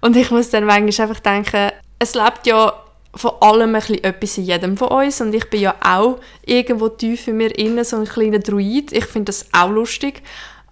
Und 0.00 0.16
ich 0.16 0.30
muss 0.30 0.48
dann 0.48 0.64
manchmal 0.64 1.08
einfach 1.08 1.20
denken, 1.20 1.70
es 1.98 2.14
lebt 2.14 2.46
ja 2.46 2.72
von 3.14 3.32
allem 3.40 3.74
ein 3.74 3.80
bisschen 3.80 4.04
etwas 4.04 4.38
in 4.38 4.44
jedem 4.44 4.76
von 4.76 4.88
uns 4.88 5.20
und 5.20 5.34
ich 5.34 5.50
bin 5.50 5.60
ja 5.60 5.74
auch 5.84 6.18
irgendwo 6.46 6.88
tief 6.88 7.26
in 7.28 7.38
mir 7.38 7.56
innen 7.58 7.84
so 7.84 7.96
ein 7.96 8.04
kleiner 8.04 8.38
Druid. 8.38 8.92
Ich 8.92 9.04
finde 9.06 9.26
das 9.26 9.46
auch 9.52 9.68
lustig. 9.68 10.22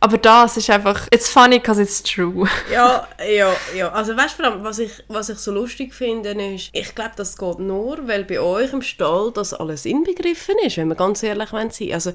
Aber 0.00 0.16
das 0.16 0.56
ist 0.56 0.70
einfach, 0.70 1.08
it's 1.12 1.28
funny 1.28 1.58
because 1.58 1.82
it's 1.82 2.02
true. 2.02 2.46
Ja, 2.72 3.08
ja, 3.28 3.52
ja. 3.76 3.90
Also 3.90 4.16
weißt 4.16 4.38
du, 4.38 4.62
was 4.62 4.78
ich, 4.78 4.92
was 5.08 5.28
ich 5.28 5.38
so 5.38 5.50
lustig 5.50 5.92
finde, 5.92 6.30
ist, 6.30 6.70
ich 6.72 6.94
glaube, 6.94 7.12
das 7.16 7.36
geht 7.36 7.58
nur, 7.58 8.06
weil 8.06 8.24
bei 8.24 8.38
euch 8.40 8.72
im 8.72 8.82
Stall 8.82 9.32
das 9.34 9.52
alles 9.54 9.84
inbegriffen 9.84 10.54
ist, 10.64 10.76
wenn 10.76 10.88
wir 10.88 10.94
ganz 10.94 11.22
ehrlich 11.22 11.52
wollen 11.52 11.70
sein. 11.70 11.92
Also 11.92 12.12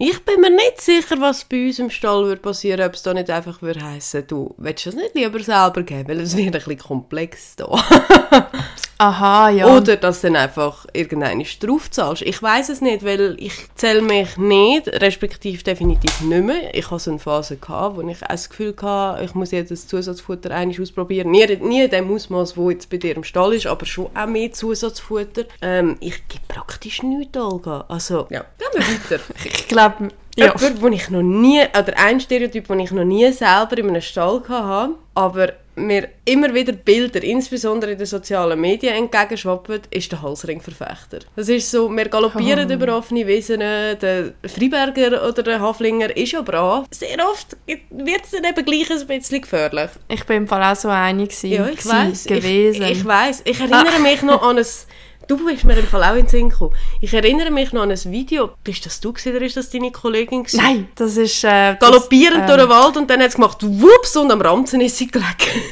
ich 0.00 0.24
bin 0.24 0.40
mir 0.40 0.50
nicht 0.50 0.80
sicher, 0.80 1.20
was 1.20 1.44
bei 1.44 1.66
uns 1.66 1.80
im 1.80 1.90
Stall 1.90 2.24
würde 2.26 2.40
passieren, 2.40 2.86
ob 2.86 2.94
es 2.94 3.02
da 3.02 3.12
nicht 3.12 3.30
einfach 3.30 3.62
würde 3.62 3.82
heissen, 3.82 4.24
du 4.28 4.54
willst 4.56 4.86
das 4.86 4.94
nicht 4.94 5.16
lieber 5.16 5.40
selber 5.40 5.82
geben, 5.82 6.08
weil 6.08 6.20
es 6.20 6.36
wird 6.36 6.46
ein 6.46 6.52
bisschen 6.52 6.78
komplex 6.78 7.56
da. 7.56 7.66
Aha, 9.00 9.50
ja. 9.50 9.76
Oder 9.76 9.96
dass 9.96 10.20
du 10.20 10.26
dann 10.26 10.36
einfach 10.36 10.84
irgendeine 10.92 11.44
drauf 11.44 11.88
zahlst. 11.88 12.22
Ich 12.22 12.42
weiß 12.42 12.68
es 12.68 12.80
nicht, 12.80 13.04
weil 13.04 13.36
ich 13.38 13.52
zähle 13.76 14.02
mich 14.02 14.36
nicht, 14.36 14.88
respektive 14.88 15.62
definitiv 15.62 16.20
nicht 16.20 16.44
mehr. 16.44 16.74
Ich 16.74 16.90
hatte 16.90 17.04
so 17.04 17.10
eine 17.12 17.20
Phase, 17.20 17.56
gehabt, 17.56 17.96
wo 17.96 18.02
ich 18.02 18.18
das 18.18 18.50
Gefühl 18.50 18.74
hatte, 18.82 19.24
ich 19.24 19.34
muss 19.34 19.52
jetzt 19.52 19.70
das 19.70 19.86
Zusatzfutter 19.86 20.50
einmal 20.50 20.80
ausprobieren. 20.80 21.30
Nie, 21.30 21.46
nie 21.60 21.84
in 21.84 21.90
dem 21.90 22.12
Ausmaß, 22.12 22.56
wo 22.56 22.70
jetzt 22.70 22.90
bei 22.90 22.96
dir 22.96 23.14
im 23.14 23.22
Stall 23.22 23.54
ist, 23.54 23.68
aber 23.68 23.86
schon 23.86 24.08
auch 24.14 24.26
mehr 24.26 24.52
Zusatzfutter. 24.52 25.44
Ähm, 25.62 25.96
ich 26.00 26.26
gebe 26.26 26.42
praktisch 26.48 27.02
nichts, 27.04 27.36
Olga. 27.38 27.84
Also, 27.88 28.26
ja, 28.30 28.44
gehen 28.58 28.68
wir 28.72 28.80
weiter. 28.80 29.22
ich 29.44 29.68
glaube, 29.68 30.08
ja. 30.38 30.54
Jemand, 30.56 30.82
den 30.82 30.92
ich 30.92 31.10
noch 31.10 31.22
nie, 31.22 31.60
oder 31.62 31.98
ein 31.98 32.20
Stereotyp, 32.20 32.68
den 32.68 32.80
ich 32.80 32.92
noch 32.92 33.04
nie 33.04 33.30
selber 33.32 33.76
in 33.78 33.88
einem 33.88 34.00
Stall 34.00 34.40
hatte, 34.48 34.94
aber 35.14 35.52
mir 35.86 36.08
immer 36.24 36.52
wieder 36.54 36.72
Bilder, 36.72 37.22
insbesondere 37.22 37.92
in 37.92 37.98
den 37.98 38.06
sozialen 38.06 38.60
Medien, 38.60 38.94
entgegenschwappen, 38.94 39.80
ist 39.90 40.12
der 40.12 40.22
Halsringverfechter. 40.22 41.20
Das 41.36 41.48
ist 41.48 41.70
so, 41.70 41.88
wir 41.90 42.08
galoppieren 42.08 42.68
Oh. 42.70 42.74
über 42.74 42.96
offene 42.96 43.26
Wiesen, 43.26 43.60
der 43.60 44.32
Freiberger 44.46 45.26
oder 45.28 45.42
der 45.42 45.60
Haflinger 45.60 46.14
ist 46.16 46.32
ja 46.32 46.42
brav. 46.42 46.86
Sehr 46.90 47.16
oft 47.30 47.56
wird 47.66 48.24
es 48.24 48.30
dann 48.32 48.44
eben 48.44 48.64
gleich 48.64 48.90
ein 48.90 49.06
bisschen 49.06 49.40
gefährlich. 49.40 49.90
Ich 50.08 50.24
bin 50.24 50.36
im 50.38 50.48
Fall 50.48 50.62
auch 50.62 50.76
so 50.76 50.88
einig 50.88 51.30
gewesen, 51.30 51.50
Ja, 51.52 51.68
ich 51.68 51.78
gewesen. 51.78 52.82
Ich, 52.82 52.90
ich 52.90 53.04
weiß. 53.04 53.42
Ich 53.44 53.60
erinnere 53.60 54.00
mich 54.02 54.22
noch 54.22 54.42
an 54.42 54.58
ein. 54.58 54.66
Du 55.28 55.36
bist 55.44 55.64
mir 55.64 55.76
im 55.76 55.86
Fall 55.86 56.02
auch 56.04 56.14
in 56.14 56.24
den 56.24 56.28
Sinn 56.28 56.48
gekommen. 56.48 56.74
Ich 57.02 57.12
erinnere 57.12 57.50
mich 57.50 57.70
noch 57.74 57.82
an 57.82 57.90
ein 57.90 58.04
Video. 58.04 58.50
Bist 58.64 58.86
das 58.86 58.98
du 58.98 59.12
gewesen, 59.12 59.36
oder 59.36 59.44
ist 59.44 59.58
das 59.58 59.68
deine 59.68 59.92
Kollegin? 59.92 60.42
Gewesen? 60.42 60.56
Nein, 60.56 60.88
das 60.94 61.18
ist... 61.18 61.44
Äh, 61.44 61.76
das, 61.76 61.80
Galoppierend 61.80 62.48
durch 62.48 62.58
den 62.58 62.68
Wald 62.70 62.96
und 62.96 63.10
dann 63.10 63.20
hat 63.20 63.28
es 63.28 63.34
gemacht, 63.34 63.58
wups, 63.60 64.16
und 64.16 64.32
am 64.32 64.40
Ranzen 64.40 64.80
ist 64.80 64.96
sie 64.96 65.06
gelegen. 65.06 65.28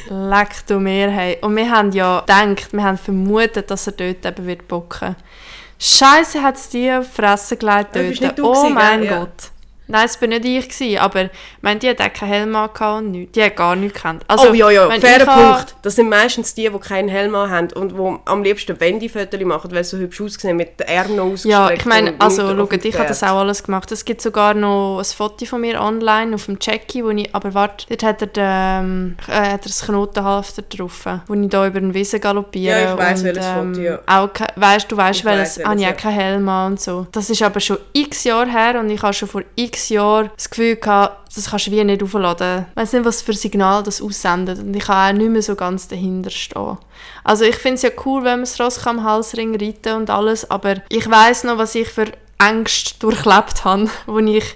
Leck 0.29 0.67
du 0.67 0.79
mir, 0.79 1.09
hey. 1.09 1.39
Und 1.41 1.55
wir 1.55 1.71
haben 1.71 1.91
ja 1.91 2.19
gedacht, 2.19 2.71
wir 2.71 2.83
haben 2.83 2.99
vermutet, 2.99 3.71
dass 3.71 3.87
er 3.87 3.93
dort 3.93 4.23
eben 4.23 4.45
wird 4.45 4.67
bocken. 4.67 5.15
Scheiße 5.79 6.43
hat 6.43 6.57
es 6.57 6.69
dir 6.69 6.99
auf 6.99 7.11
Fresse 7.11 7.57
gelegt 7.57 7.95
dort. 7.95 8.39
oh 8.39 8.51
gewesen, 8.53 8.73
mein? 8.75 9.03
Ja. 9.03 9.19
Gott. 9.19 9.51
Nein, 9.87 10.05
es 10.05 10.17
bin 10.17 10.29
nicht 10.31 10.45
ich 10.45 10.69
gewesen, 10.69 10.97
aber 10.99 11.23
ich 11.23 11.29
meine, 11.61 11.79
die 11.79 11.89
hat 11.89 12.01
auch 12.01 12.11
keinen 12.11 12.29
Helm 12.29 12.55
angehabt 12.55 13.03
und 13.03 13.11
nichts. 13.11 13.31
Die 13.33 13.43
hat 13.43 13.55
gar 13.55 13.75
nichts 13.75 13.95
gekannt. 13.95 14.23
Also, 14.27 14.49
oh 14.49 14.53
ja, 14.53 14.69
ja, 14.69 14.89
fairer 14.99 15.25
Punkt. 15.25 15.75
Das 15.81 15.95
sind 15.95 16.09
meistens 16.09 16.53
die, 16.53 16.69
die 16.69 16.79
keinen 16.79 17.09
Helm 17.09 17.35
haben 17.35 17.71
und 17.73 17.93
die 17.93 18.19
am 18.25 18.43
liebsten 18.43 18.79
Wendy-Fotos 18.79 19.39
machen, 19.41 19.71
weil 19.71 19.83
sie 19.83 19.95
so 19.95 19.97
hübsch 19.97 20.21
aussehen, 20.21 20.57
mit 20.57 20.79
den 20.79 20.87
Armen 20.87 21.19
ausgestreckt. 21.19 21.51
Ja, 21.51 21.71
ich 21.71 21.85
meine, 21.85 22.15
also 22.19 22.55
schaut, 22.55 22.85
ich 22.85 22.97
habe 22.97 23.07
das 23.07 23.23
auch 23.23 23.39
alles 23.39 23.63
gemacht. 23.63 23.91
Es 23.91 24.03
gibt 24.03 24.21
sogar 24.21 24.53
noch 24.53 24.99
ein 24.99 25.05
Foto 25.05 25.45
von 25.45 25.61
mir 25.61 25.79
online 25.81 26.35
auf 26.35 26.45
dem 26.45 26.57
Jackie, 26.59 27.03
wo 27.03 27.09
ich, 27.09 27.33
aber 27.33 27.53
warte, 27.53 27.85
dort 27.89 28.03
hat 28.03 28.21
er, 28.21 28.27
den, 28.27 28.43
ähm, 28.47 29.17
äh, 29.27 29.31
hat 29.31 29.61
er 29.65 29.69
das 29.69 29.85
Knotenhalfter 29.85 30.63
drauf, 30.63 31.05
wo 31.27 31.33
ich 31.33 31.49
da 31.49 31.67
über 31.67 31.79
den 31.79 31.93
Wiesen 31.93 32.19
galoppiere. 32.19 32.81
Ja, 32.81 32.93
ich 32.93 32.99
weiss, 32.99 33.23
welches 33.23 33.45
Foto, 33.45 33.79
ja. 33.79 33.99
Auch, 34.05 34.29
weißt, 34.55 34.91
du 34.91 34.97
weißt, 34.97 35.19
Ich 35.19 35.25
welches, 35.25 35.59
weiss, 35.59 35.65
habe 35.65 35.79
ich 35.79 35.85
welches, 35.85 35.97
auch 35.97 36.01
keinen 36.01 36.13
Helm 36.13 36.49
an 36.49 36.71
und 36.73 36.81
so. 36.81 37.07
Das 37.11 37.29
ist 37.29 37.41
aber 37.41 37.59
schon 37.59 37.77
x 37.93 38.23
Jahre 38.23 38.49
her 38.49 38.79
und 38.79 38.89
ich 38.89 39.01
habe 39.01 39.13
schon 39.13 39.27
vor 39.27 39.43
x 39.55 39.76
Jahren 39.89 40.29
das 40.35 40.49
Gefühl 40.49 40.75
gehabt, 40.75 41.35
das 41.35 41.49
kannst 41.49 41.67
du 41.67 41.71
wie 41.71 41.83
nicht 41.83 42.03
aufladen. 42.03 42.65
Ich 42.69 42.75
weiss 42.75 42.93
nicht, 42.93 43.05
was 43.05 43.21
für 43.21 43.33
Signal 43.33 43.83
das 43.83 44.01
aussendet 44.01 44.59
und 44.59 44.75
ich 44.75 44.83
kann 44.83 45.15
auch 45.15 45.19
nicht 45.19 45.31
mehr 45.31 45.41
so 45.41 45.55
ganz 45.55 45.87
dahinter 45.87 46.29
stehen. 46.29 46.77
Also 47.23 47.45
ich 47.45 47.55
finde 47.55 47.75
es 47.75 47.81
ja 47.83 47.89
cool, 48.05 48.23
wenn 48.23 48.39
man 48.39 48.41
das 48.41 48.59
Ross 48.59 48.85
am 48.87 49.03
Halsring 49.03 49.55
reiten 49.55 49.95
und 49.95 50.09
alles, 50.09 50.49
aber 50.49 50.75
ich 50.89 51.09
weiß 51.09 51.43
noch, 51.45 51.57
was 51.57 51.75
ich 51.75 51.87
für 51.87 52.11
Ängste 52.39 52.99
durchlebt 52.99 53.65
habe, 53.65 53.89
wo 54.05 54.19
ich 54.19 54.55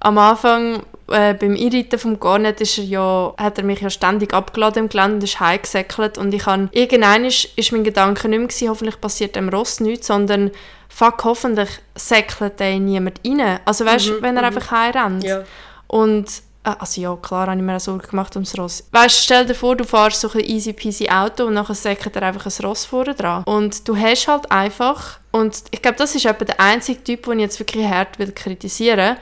am 0.00 0.18
Anfang 0.18 0.82
äh, 1.08 1.34
beim 1.34 1.54
Einreiten 1.54 1.98
vom 1.98 2.18
Garnet 2.18 2.60
ist 2.60 2.78
er 2.78 2.84
ja, 2.84 3.34
hat 3.36 3.58
er 3.58 3.64
mich 3.64 3.80
ja 3.80 3.90
ständig 3.90 4.34
abgeladen 4.34 4.84
im 4.84 4.88
Gelände 4.88 5.14
und 5.16 5.24
ist 5.24 5.40
heimgesäckelt 5.40 6.18
und 6.18 6.34
ich 6.34 6.46
habe, 6.46 6.68
irgendwann 6.72 7.24
ist, 7.24 7.44
ist 7.56 7.72
mein 7.72 7.84
Gedanke 7.84 8.28
nicht 8.28 8.38
mehr 8.38 8.48
gewesen, 8.48 8.68
hoffentlich 8.68 9.00
passiert 9.00 9.36
dem 9.36 9.48
Ross 9.48 9.80
nichts, 9.80 10.08
sondern 10.08 10.50
fuck, 10.88 11.24
hoffentlich 11.24 11.68
säckelt 11.94 12.58
der 12.58 12.78
niemand 12.78 13.20
rein. 13.26 13.60
Also 13.64 13.84
weißt 13.84 14.08
du, 14.08 14.22
wenn 14.22 14.36
er 14.36 14.44
einfach 14.44 14.70
heimrennt. 14.70 15.24
Ja. 15.24 15.44
Und, 15.86 16.26
äh, 16.64 16.72
also 16.78 17.00
ja, 17.00 17.16
klar 17.16 17.46
habe 17.46 17.56
ich 17.56 17.62
mir 17.64 17.76
auch 17.76 17.80
Sorgen 17.80 18.08
gemacht 18.08 18.34
ums 18.34 18.58
Ross. 18.58 18.84
Weißt 18.90 19.18
du, 19.18 19.22
stell 19.22 19.46
dir 19.46 19.54
vor, 19.54 19.76
du 19.76 19.84
fährst 19.84 20.20
so 20.20 20.30
ein 20.30 20.40
easy 20.40 20.72
peasy 20.72 21.08
Auto 21.08 21.44
und 21.44 21.54
nachher 21.54 21.74
säckelt 21.74 22.16
er 22.16 22.22
einfach 22.22 22.46
ein 22.46 22.66
Ross 22.66 22.84
vorne 22.84 23.14
dran. 23.14 23.44
Und 23.44 23.86
du 23.86 23.96
hast 23.96 24.26
halt 24.26 24.50
einfach, 24.50 25.20
und 25.30 25.62
ich 25.70 25.82
glaube, 25.82 25.98
das 25.98 26.14
ist 26.14 26.26
etwa 26.26 26.44
der 26.44 26.58
einzige 26.60 27.04
Typ, 27.04 27.24
den 27.24 27.38
ich 27.38 27.44
jetzt 27.44 27.60
wirklich 27.60 27.86
hart 27.86 28.18
will 28.18 28.32
kritisieren 28.32 29.16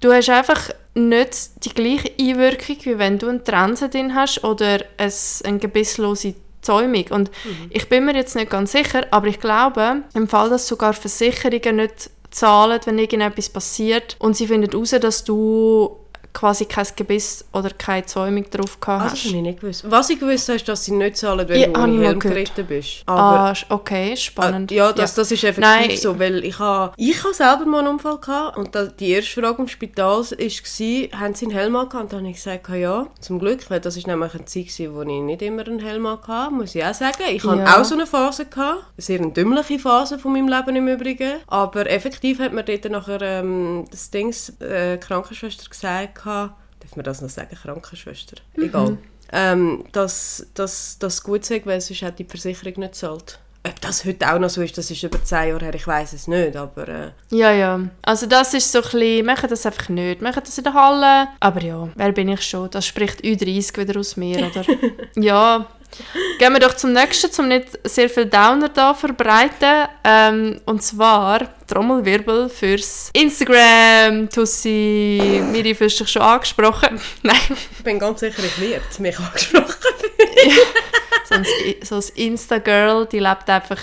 Du 0.00 0.12
hast 0.12 0.30
einfach 0.30 0.70
nicht 0.98 1.64
die 1.64 1.74
gleiche 1.74 2.12
Einwirkung, 2.20 2.76
wie 2.82 2.98
wenn 2.98 3.18
du 3.18 3.28
einen 3.28 3.44
Transe 3.44 3.88
drin 3.88 4.14
hast 4.14 4.44
oder 4.44 4.80
ein, 4.96 5.12
eine 5.44 5.58
gebisslose 5.58 6.34
Zäumung. 6.60 7.06
Und 7.10 7.30
ich 7.70 7.88
bin 7.88 8.04
mir 8.04 8.14
jetzt 8.14 8.34
nicht 8.34 8.50
ganz 8.50 8.72
sicher, 8.72 9.06
aber 9.10 9.28
ich 9.28 9.40
glaube, 9.40 10.02
im 10.14 10.28
Fall, 10.28 10.50
dass 10.50 10.66
sogar 10.66 10.92
Versicherungen 10.92 11.76
nicht 11.76 12.10
zahlen, 12.30 12.80
wenn 12.84 12.98
irgendetwas 12.98 13.48
passiert 13.48 14.16
und 14.18 14.36
sie 14.36 14.46
finden 14.46 14.70
heraus, 14.70 14.90
dass 14.90 15.24
du 15.24 15.96
quasi 16.38 16.66
kein 16.66 16.86
Gebiss 16.94 17.44
oder 17.52 17.70
keine 17.70 18.06
Zäumung 18.06 18.48
drauf 18.48 18.78
gehabt 18.80 19.02
Ah, 19.02 19.04
hast. 19.10 19.12
das 19.14 19.24
habe 19.24 19.36
ich 19.36 19.42
nicht 19.42 19.60
gewusst. 19.60 19.84
Was 19.90 20.08
ich 20.10 20.20
gewusst 20.20 20.48
habe, 20.48 20.56
ist, 20.56 20.68
dass 20.68 20.84
sie 20.84 20.92
nicht 20.92 21.16
zahlen, 21.16 21.48
wenn 21.48 21.60
Ja, 21.60 21.66
du 21.66 21.80
ohne 21.82 22.04
Helm 22.04 22.20
geritten 22.20 22.64
bist. 22.66 23.02
Aber 23.06 23.20
ah, 23.50 23.54
okay, 23.70 24.16
spannend. 24.16 24.70
Ah, 24.70 24.74
Ja, 24.74 24.92
das, 24.92 25.14
das 25.14 25.32
ist 25.32 25.42
effektiv 25.42 25.88
Nein. 25.88 25.96
so, 25.96 26.18
weil 26.18 26.44
ich 26.44 26.58
habe 26.58 26.92
ich 26.96 27.24
ha 27.24 27.32
selber 27.32 27.64
mal 27.66 27.80
einen 27.80 27.88
Unfall 27.88 28.18
gehabt 28.18 28.56
und 28.56 28.72
da, 28.74 28.84
die 28.84 29.10
erste 29.10 29.40
Frage 29.40 29.62
im 29.62 29.68
Spital 29.68 30.06
war, 30.20 31.20
haben 31.20 31.34
sie 31.34 31.46
einen 31.46 31.50
Helm 31.50 31.74
angehabt? 31.76 32.04
Und 32.04 32.12
dann 32.12 32.20
habe 32.20 32.30
ich 32.30 32.36
gesagt, 32.36 32.68
ja, 32.68 33.06
zum 33.20 33.38
Glück, 33.40 33.68
weil 33.70 33.80
das 33.80 33.96
ist 33.96 34.06
nämlich 34.06 34.32
eine 34.34 34.44
Zeit, 34.44 34.66
gewesen, 34.68 34.94
wo 34.94 35.02
ich 35.02 35.08
nicht 35.08 35.42
immer 35.42 35.66
einen 35.66 35.80
Helm 35.80 36.06
hatte, 36.06 36.54
muss 36.54 36.74
ich 36.74 36.84
auch 36.84 36.94
sagen. 36.94 37.22
Ich 37.30 37.42
hatte 37.44 37.62
Ja. 37.62 37.80
auch 37.80 37.84
so 37.84 37.94
eine 37.94 38.06
Phase, 38.06 38.44
gehabt, 38.46 38.78
eine 38.96 39.02
sehr 39.02 39.18
dümmliche 39.18 39.78
Phase 39.78 40.18
von 40.18 40.32
meinem 40.32 40.48
Leben 40.48 40.76
im 40.76 40.86
Übrigen, 40.88 41.32
aber 41.48 41.90
effektiv 41.90 42.38
hat 42.38 42.52
mir 42.52 42.62
dort 42.62 42.84
nachher 42.90 43.22
ähm, 43.22 43.84
das 43.90 44.10
Dings, 44.10 44.50
äh, 44.60 44.98
Krankenschwester 44.98 45.68
gesagt, 45.68 46.14
gehabt, 46.28 46.54
darf 46.80 46.96
man 46.96 47.04
das 47.04 47.20
noch 47.20 47.28
sagen, 47.30 47.56
Krankenschwester? 47.56 48.36
Egal. 48.56 48.98
Ähm, 49.32 49.84
dass, 49.92 50.46
dass 50.54 50.98
das 50.98 51.22
gut 51.22 51.44
sei, 51.44 51.60
weil 51.64 51.80
sonst 51.80 52.02
hat 52.02 52.18
die 52.18 52.24
Versicherung 52.24 52.74
nicht 52.78 52.92
gezahlt. 52.92 53.38
Ob 53.66 53.80
das 53.80 54.04
heute 54.04 54.32
auch 54.32 54.38
noch 54.38 54.48
so 54.48 54.62
ist, 54.62 54.78
das 54.78 54.90
ist 54.90 55.02
über 55.02 55.22
zehn 55.22 55.48
Jahre 55.48 55.64
her, 55.66 55.74
ich 55.74 55.86
weiß 55.86 56.12
es 56.14 56.28
nicht, 56.28 56.56
aber... 56.56 56.88
Äh, 56.88 57.10
Ja, 57.30 57.50
ja. 57.52 57.80
Also 58.02 58.26
das 58.26 58.54
ist 58.54 58.70
so 58.70 58.78
ein 58.78 58.84
bisschen, 58.84 59.26
machen 59.26 59.50
das 59.50 59.66
einfach 59.66 59.88
nicht. 59.90 60.22
Machen 60.22 60.42
das 60.44 60.56
in 60.56 60.64
der 60.64 60.72
Halle. 60.72 61.28
Aber 61.40 61.60
ja, 61.62 61.88
wer 61.94 62.12
bin 62.12 62.28
ich 62.28 62.40
schon? 62.42 62.70
Das 62.70 62.86
spricht 62.86 63.20
Ü30 63.22 63.76
wieder 63.78 63.98
aus 63.98 64.16
mir, 64.16 64.38
oder? 64.46 64.64
ja. 65.16 65.66
Gehen 66.38 66.52
wir 66.52 66.60
doch 66.60 66.76
zum 66.76 66.92
nächsten, 66.92 67.40
um 67.40 67.48
nicht 67.48 67.78
sehr 67.84 68.08
viel 68.08 68.26
Downer 68.26 68.68
da 68.68 68.94
verbreiten. 68.94 69.88
Ähm, 70.04 70.60
und 70.64 70.82
zwar 70.82 71.40
Trommelwirbel 71.66 72.48
fürs 72.48 73.10
Instagram. 73.12 74.28
Tussi, 74.30 75.42
Miri, 75.50 75.74
fühlst 75.74 76.00
dich 76.00 76.08
schon 76.08 76.22
angesprochen? 76.22 77.00
Nein. 77.22 77.36
ich 77.48 77.84
bin 77.84 77.98
ganz 77.98 78.20
sicher, 78.20 78.42
ich 78.44 78.60
werde 78.60 78.84
mich 78.98 79.18
angesprochen. 79.18 79.66
so 81.28 81.34
ein, 81.34 81.46
so 81.82 81.96
ein 81.96 82.04
Insta-Girl, 82.14 83.06
die 83.06 83.18
lebt 83.18 83.50
einfach 83.50 83.80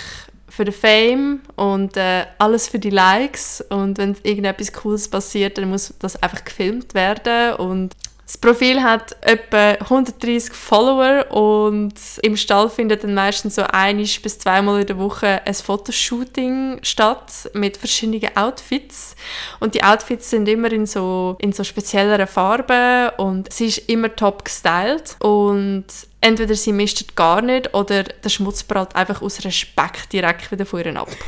für 0.48 0.64
den 0.64 0.74
Fame 0.74 1.40
und 1.56 1.98
äh, 1.98 2.24
alles 2.38 2.68
für 2.68 2.78
die 2.78 2.90
Likes. 2.90 3.62
Und 3.68 3.98
wenn 3.98 4.16
irgendetwas 4.22 4.72
Cooles 4.72 5.08
passiert, 5.08 5.58
dann 5.58 5.68
muss 5.68 5.92
das 5.98 6.20
einfach 6.22 6.44
gefilmt 6.44 6.94
werden. 6.94 7.54
Und 7.56 7.94
das 8.26 8.36
Profil 8.38 8.82
hat 8.82 9.16
etwa 9.20 9.74
130 9.74 10.52
Follower 10.52 11.30
und 11.30 11.94
im 12.22 12.36
Stall 12.36 12.68
findet 12.68 13.04
dann 13.04 13.14
meistens 13.14 13.54
so 13.54 13.62
einisch 13.62 14.20
bis 14.20 14.40
zweimal 14.40 14.80
in 14.80 14.86
der 14.88 14.98
Woche 14.98 15.42
ein 15.46 15.54
Fotoshooting 15.54 16.80
statt 16.82 17.48
mit 17.52 17.76
verschiedenen 17.76 18.36
Outfits 18.36 19.14
und 19.60 19.76
die 19.76 19.84
Outfits 19.84 20.30
sind 20.30 20.48
immer 20.48 20.72
in 20.72 20.86
so 20.86 21.36
in 21.38 21.52
so 21.52 21.62
spezielleren 21.62 22.26
Farben 22.26 23.10
und 23.16 23.52
sie 23.52 23.66
ist 23.66 23.88
immer 23.88 24.14
top 24.16 24.44
gestylt 24.44 25.14
und 25.20 25.86
entweder 26.20 26.56
sie 26.56 26.72
mischt 26.72 27.14
gar 27.14 27.40
nicht 27.42 27.74
oder 27.74 28.02
der 28.02 28.28
Schmutz 28.28 28.64
prallt 28.64 28.96
einfach 28.96 29.22
aus 29.22 29.44
Respekt 29.44 30.12
direkt 30.12 30.50
wieder 30.50 30.66
von 30.66 30.84
ihr 30.84 30.96
ab. 30.96 31.08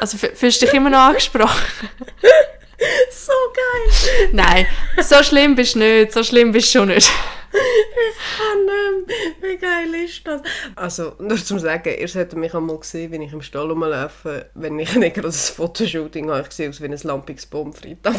Also 0.00 0.18
fühlst 0.18 0.60
du 0.60 0.66
dich 0.66 0.74
immer 0.74 0.90
noch 0.90 0.98
angesprochen? 0.98 1.62
so 3.10 3.32
geil! 3.54 4.28
Nein, 4.32 4.66
so 5.02 5.22
schlimm 5.22 5.54
bist 5.54 5.74
du 5.74 5.80
nicht, 5.80 6.12
so 6.12 6.22
schlimm 6.22 6.52
bist 6.52 6.74
du 6.74 6.78
schon 6.78 6.88
nicht. 6.88 7.10
Ah, 7.54 8.56
nein, 8.66 9.06
wie 9.40 9.56
geil 9.56 9.94
ist 10.04 10.26
das? 10.26 10.42
Also, 10.74 11.12
nur 11.20 11.36
zum 11.36 11.60
Sagen, 11.60 11.94
ihr 11.96 12.08
solltet 12.08 12.38
mich 12.38 12.52
einmal 12.52 12.78
sehen, 12.82 13.12
wenn 13.12 13.22
ich 13.22 13.32
im 13.32 13.42
Stall 13.42 13.70
rumlaufe, 13.70 14.50
wenn 14.54 14.78
ich 14.78 14.94
nicht 14.96 15.14
gerade 15.14 15.28
ein 15.28 15.32
Fotoshooting 15.32 16.30
habe. 16.30 16.46
Ich 16.48 16.54
sehe 16.54 16.68
aus 16.68 16.80
wie 16.80 16.86
ein 16.86 16.98
lampiges. 17.02 17.48
Aber 17.52 17.70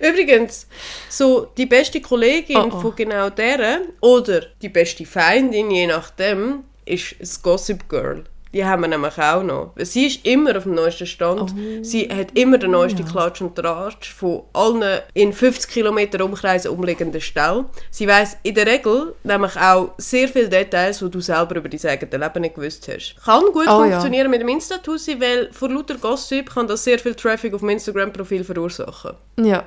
Übrigens, 0.00 0.66
so 1.08 1.46
die 1.56 1.66
beste 1.66 2.00
Kollegin 2.00 2.56
Oh, 2.56 2.70
oh. 2.72 2.80
von 2.80 2.96
genau 2.96 3.30
der 3.30 3.82
oder 4.00 4.46
die 4.60 4.68
beste 4.68 5.06
Feindin, 5.06 5.70
je 5.70 5.86
nachdem, 5.86 6.64
ist 6.84 7.14
das 7.20 7.40
Gossip 7.40 7.88
Girl. 7.88 8.24
Die 8.52 8.64
haben 8.64 8.82
wir 8.82 8.88
nämlich 8.88 9.16
auch 9.18 9.42
noch. 9.42 9.70
Sie 9.78 10.06
ist 10.06 10.26
immer 10.26 10.56
auf 10.56 10.64
dem 10.64 10.74
neuesten 10.74 11.06
Stand. 11.06 11.54
Sie 11.82 12.08
hat 12.08 12.36
immer 12.36 12.58
den 12.58 12.72
neuesten 12.72 13.04
Klatsch 13.06 13.40
und 13.40 13.56
Tratsch 13.56 14.12
von 14.12 14.42
allen 14.52 15.00
in 15.14 15.32
50 15.32 15.70
Kilometer 15.70 16.22
Umkreis 16.24 16.66
umliegenden 16.66 17.20
Stellen. 17.20 17.64
Sie 17.90 18.06
weiß 18.06 18.36
in 18.42 18.54
der 18.54 18.66
Regel 18.66 19.14
nämlich 19.24 19.56
auch 19.56 19.92
sehr 19.96 20.28
viele 20.28 20.48
Details, 20.50 20.98
die 20.98 21.10
du 21.10 21.20
selber 21.20 21.56
über 21.56 21.68
dein 21.68 21.80
eigenes 21.90 22.12
Leben 22.12 22.40
nicht 22.42 22.54
gewusst 22.54 22.88
hast. 22.88 23.16
Kann 23.24 23.44
gut 23.52 23.66
Oh, 23.68 23.84
ja. 23.84 23.90
funktionieren 23.90 24.30
mit 24.30 24.40
dem 24.42 24.48
Insta-Tussi, 24.48 25.18
weil 25.20 25.50
vor 25.52 25.70
lauter 25.70 25.94
Gossip 25.96 26.52
kann 26.52 26.66
das 26.66 26.84
sehr 26.84 26.98
viel 26.98 27.14
Traffic 27.14 27.54
auf 27.54 27.60
dem 27.60 27.70
Instagram-Profil 27.70 28.44
verursachen. 28.44 29.12
Ja. 29.38 29.64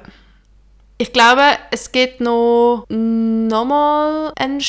Ich 0.98 1.12
glaube, 1.12 1.42
es 1.72 1.92
gibt 1.92 2.22
noch 2.22 2.86
nochmal 2.88 4.32
einen 4.38 4.62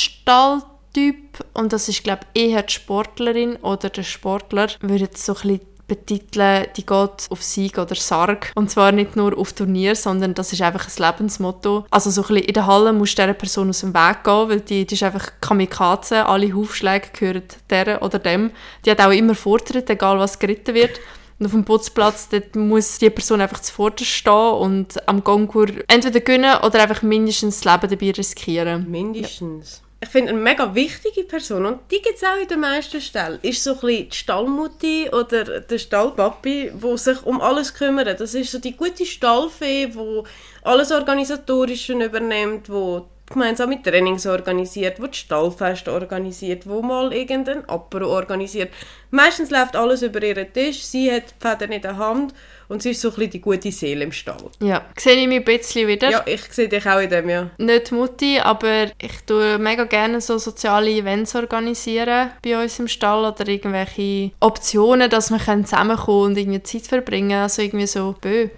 Stalltyp 0.97 1.45
und 1.53 1.73
das 1.73 1.89
ist, 1.89 2.03
glaube 2.05 2.23
ich, 2.33 2.51
eher 2.51 2.63
die 2.63 2.73
Sportlerin 2.73 3.57
oder 3.57 3.91
der 3.91 4.03
Sportler. 4.03 4.69
Würde 4.81 5.09
so 5.15 5.37
ein 5.43 5.61
betiteln, 5.89 6.67
die 6.77 6.85
geht 6.85 7.27
auf 7.31 7.43
Sieg 7.43 7.79
oder 7.79 7.95
Sarg. 7.95 8.51
Und 8.57 8.71
zwar 8.71 8.91
nicht 8.91 9.15
nur 9.15 9.39
auf 9.39 9.53
Turnier, 9.53 9.95
sondern 9.95 10.35
das 10.35 10.53
ist 10.53 10.61
einfach 10.61 10.89
ein 10.89 11.05
Lebensmotto. 11.05 11.87
Also 11.91 12.11
so 12.11 12.23
ein 12.23 12.27
bisschen 12.27 12.45
in 12.49 12.55
der 12.55 12.67
Halle 12.67 12.93
musst 12.93 13.17
du 13.17 13.23
dieser 13.23 13.35
Person 13.35 13.69
aus 13.69 13.81
dem 13.81 13.95
Weg 13.95 14.25
gehen, 14.25 14.49
weil 14.49 14.61
die, 14.63 14.85
die 14.85 14.95
ist 14.95 15.05
einfach 15.05 15.31
Kamikaze. 15.41 16.27
Alle 16.27 16.53
Hufschläge 16.53 17.11
gehören 17.13 17.45
der 17.71 18.03
oder 18.03 18.19
dem. 18.19 18.51
Die 18.85 18.91
hat 18.91 19.01
auch 19.01 19.13
immer 19.13 19.37
Vortritt, 19.37 19.89
egal 19.89 20.19
was 20.19 20.41
geritten 20.41 20.75
wird. 20.75 20.99
Und 21.39 21.47
auf 21.47 21.53
dem 21.53 21.65
Putzplatz 21.65 22.31
muss 22.57 22.99
die 22.99 23.11
Person 23.11 23.41
einfach 23.41 23.61
zuvorderst 23.61 24.11
stehen 24.11 24.33
und 24.33 25.09
am 25.09 25.23
Konkur 25.23 25.69
entweder 25.87 26.19
gewinnen 26.19 26.57
oder 26.65 26.83
einfach 26.83 27.03
mindestens 27.03 27.61
das 27.61 27.73
Leben 27.73 27.91
dabei 27.91 28.11
riskieren. 28.11 28.91
Mindestens. 28.91 29.83
Ich 29.99 30.11
finde, 30.11 30.31
eine 30.31 30.41
mega 30.41 30.75
wichtige 30.75 31.25
Person, 31.25 31.65
und 31.65 31.81
die 31.91 32.03
gibt 32.03 32.17
es 32.17 32.23
auch 32.23 32.37
in 32.41 32.47
den 32.47 32.61
meisten 32.61 33.01
Stellen, 33.01 33.39
ist 33.41 33.65
so 33.65 33.73
ein 33.73 33.81
bisschen 33.81 34.09
die 34.11 34.17
Stallmutti 34.17 35.09
oder 35.11 35.61
der 35.61 35.79
Stallpapi, 35.79 36.73
der 36.75 36.99
sich 36.99 37.25
um 37.25 37.41
alles 37.41 37.73
kümmert. 37.73 38.21
Das 38.21 38.35
ist 38.35 38.53
so 38.53 38.59
die 38.59 38.77
gute 38.77 39.07
Stallfee, 39.07 39.87
die 39.87 40.23
alles 40.63 40.93
Organisatorische 40.93 41.95
übernimmt, 41.95 42.69
die 42.69 43.01
gemeinsame 43.31 43.83
Trainings 43.83 44.27
organisiert, 44.27 44.99
die 44.99 45.09
die 45.09 45.19
Stallfeste 45.19 45.93
organisiert, 45.93 46.67
wo 46.69 46.83
mal 46.83 47.13
irgendein 47.13 47.69
Apero 47.69 48.09
organisiert. 48.09 48.73
Meistens 49.11 49.51
läuft 49.51 49.77
alles 49.77 50.03
über 50.03 50.23
ihren 50.23 50.53
Tisch, 50.53 50.83
sie 50.83 51.11
hat 51.11 51.25
die 51.31 51.47
Fäden 51.47 51.73
in 51.73 51.83
der 51.83 51.97
Hand 51.97 52.35
und 52.69 52.83
sie 52.83 52.91
ist 52.91 53.01
so 53.01 53.09
ein 53.09 53.15
bisschen 53.15 53.31
die 53.31 53.41
gute 53.41 53.73
Seele 53.73 54.05
im 54.05 54.13
Stall. 54.13 54.51
Ja, 54.61 54.85
sehe 54.97 55.15
ich 55.15 55.29
mich 55.29 55.39
ein 55.39 55.45
bisschen 55.45 55.89
wieder. 55.89 56.11
Ja, 56.11 56.23
ich 56.27 56.43
sehe 56.53 56.69
dich 56.69 56.87
auch 56.87 57.01
in 57.01 57.11
dem, 57.11 57.29
ja. 57.29 57.51
Nicht 57.59 57.93
Mutti, 57.93 58.39
aber 58.39 58.87
ich 59.01 59.21
tue 59.27 59.59
mega 59.59 59.85
gerne 59.85 60.21
so 60.21 60.39
soziale 60.39 60.91
Events 60.91 61.35
organisieren 61.35 62.31
bei 62.43 62.61
uns 62.61 62.79
im 62.79 62.89
Stall 62.89 63.25
oder 63.25 63.47
irgendwelche 63.47 64.33
Optionen, 64.41 65.09
dass 65.09 65.31
wir 65.31 65.39
können 65.39 65.65
zusammenkommen 65.65 66.33
und 66.33 66.39
irgendwie 66.39 66.63
Zeit 66.63 66.87
verbringen. 66.87 67.41
Also 67.41 67.63
irgendwie 67.63 67.87
so, 67.87 68.15
bö, 68.21 68.49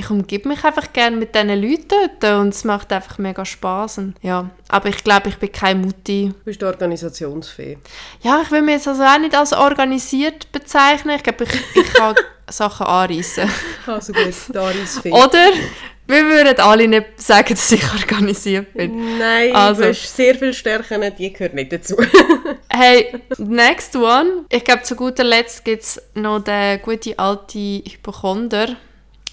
ich 0.00 0.10
umgebe 0.10 0.48
mich 0.48 0.62
einfach 0.64 0.92
gerne 0.92 1.16
mit 1.16 1.34
diesen 1.34 1.60
Leuten 1.60 1.88
dort 2.20 2.40
und 2.40 2.48
es 2.54 2.62
macht 2.62 2.92
einfach 2.92 3.18
mega 3.18 3.44
Spaß. 3.44 3.98
Und 3.98 4.14
ja, 4.22 4.48
aber 4.68 4.88
ich 4.90 5.02
glaube, 5.02 5.28
ich 5.28 5.36
bin 5.38 5.50
keine 5.50 5.80
Mutti. 5.80 6.28
Du 6.38 6.44
bist 6.44 6.60
die 6.62 6.64
Organisationsfee. 6.66 7.78
Ja, 8.22 8.40
ich 8.42 8.50
will 8.52 8.62
mich 8.62 8.76
jetzt 8.76 8.86
also 8.86 9.02
auch 9.02 9.18
nicht 9.18 9.34
als 9.34 9.52
organisiert 9.52 10.52
bezeichnen. 10.52 11.16
Ich 11.16 11.22
glaube, 11.24 11.44
ich, 11.44 11.50
ich 11.74 11.92
kann 11.94 12.14
Sachen 12.48 12.86
anreissen. 12.86 13.50
Also 13.86 14.12
gut, 14.12 14.34
Daris 14.52 14.98
Fee. 15.02 15.10
Oder 15.10 15.48
wir 16.06 16.24
würden 16.26 16.58
alle 16.60 16.86
nicht 16.86 17.20
sagen, 17.20 17.48
dass 17.54 17.72
ich 17.72 17.82
organisiert 17.92 18.72
bin. 18.74 19.18
Nein, 19.18 19.54
Also. 19.54 19.82
du 19.82 19.88
hast 19.88 20.16
sehr 20.16 20.36
viele 20.36 20.54
Stärken, 20.54 21.02
die 21.18 21.32
gehören 21.32 21.56
nicht 21.56 21.72
dazu. 21.72 21.96
Hey, 22.70 23.12
next 23.38 23.96
one. 23.96 24.44
Ich 24.50 24.62
glaube, 24.64 24.84
zu 24.84 24.94
guter 24.94 25.24
Letzt 25.24 25.64
gibt 25.64 25.82
es 25.82 26.00
noch 26.14 26.38
den 26.38 26.80
guten 26.80 27.18
alten 27.18 27.82
Hypochonder, 27.84 28.76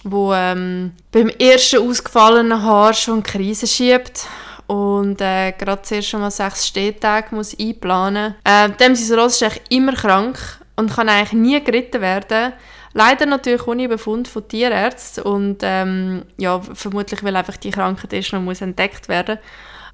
wo 0.06 0.34
ähm, 0.34 0.94
beim 1.12 1.30
ersten 1.30 1.88
ausgefallenen 1.88 2.63
Haar 2.63 2.94
schon 2.94 3.24
Krise 3.24 3.68
schiebt 3.68 4.28
und 4.68 5.20
äh, 5.20 5.52
gerade 5.52 5.82
zuerst 5.82 6.10
schon 6.10 6.22
mal 6.22 6.32
sechs 6.32 6.68
Stehtage 6.68 7.34
muss 7.36 7.58
einplanen. 7.60 8.36
Äh, 8.44 8.70
dem 8.70 8.96
sein 8.96 9.20
Ross 9.20 9.36
ist 9.36 9.44
eigentlich 9.44 9.63
immer 9.70 9.94
krank 9.94 10.38
und 10.76 10.94
kann 10.94 11.10
eigentlich 11.10 11.34
nie 11.34 11.63
geritten 11.63 12.02
werden. 12.02 12.54
Leider 12.94 13.26
natürlich 13.26 13.68
ohne 13.68 13.89
Befund 13.89 14.28
von 14.28 14.48
Tierärzten 14.48 15.24
und 15.24 15.58
ähm, 15.63 16.24
ja, 16.38 16.62
vermutlich 16.62 17.24
weil 17.24 17.36
einfach 17.36 17.58
die 17.58 17.72
Krankheit 17.72 18.13
erst 18.13 18.32
noch 18.32 18.41
muss 18.41 18.62
entdeckt 18.62 19.10
werden. 19.10 19.39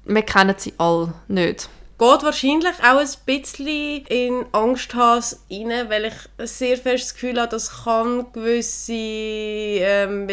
Wir 0.04 0.22
kennen 0.22 0.54
sie 0.56 0.74
alle 0.78 1.14
nicht. 1.26 1.68
Geht 2.02 2.22
wahrscheinlich 2.24 2.74
auch 2.82 2.98
ein 2.98 3.08
bisschen 3.26 4.04
in 4.06 4.44
Angsthase 4.50 5.36
rein, 5.48 5.88
weil 5.88 6.06
ich 6.06 6.14
ein 6.36 6.48
sehr 6.48 6.76
festes 6.76 7.14
Gefühl 7.14 7.38
habe, 7.38 7.48
das 7.48 7.84
kann 7.84 8.26
gewisse 8.32 8.92
ähm, 8.92 10.28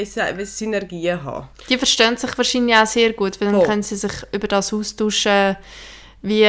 Synergien 0.45 1.23
haben. 1.23 1.47
Die 1.69 1.77
verstehen 1.77 2.17
sich 2.17 2.35
wahrscheinlich 2.35 2.75
auch 2.75 2.87
sehr 2.87 3.13
gut, 3.13 3.39
weil 3.39 3.49
dann 3.49 3.57
Voll. 3.57 3.67
können 3.67 3.83
sie 3.83 3.97
sich 3.97 4.11
über 4.31 4.47
das 4.47 4.73
austauschen, 4.73 5.57
wie, 6.23 6.43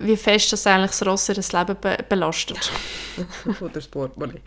wie 0.00 0.16
fest 0.16 0.52
das 0.52 0.66
eigentlich 0.66 0.90
das 0.90 1.06
Ross 1.06 1.28
ihr 1.28 1.36
Leben 1.36 1.76
be 1.80 1.96
belastet. 2.08 2.72
Oder 3.60 3.70
das 3.70 3.86
Portemonnaie. 3.86 4.40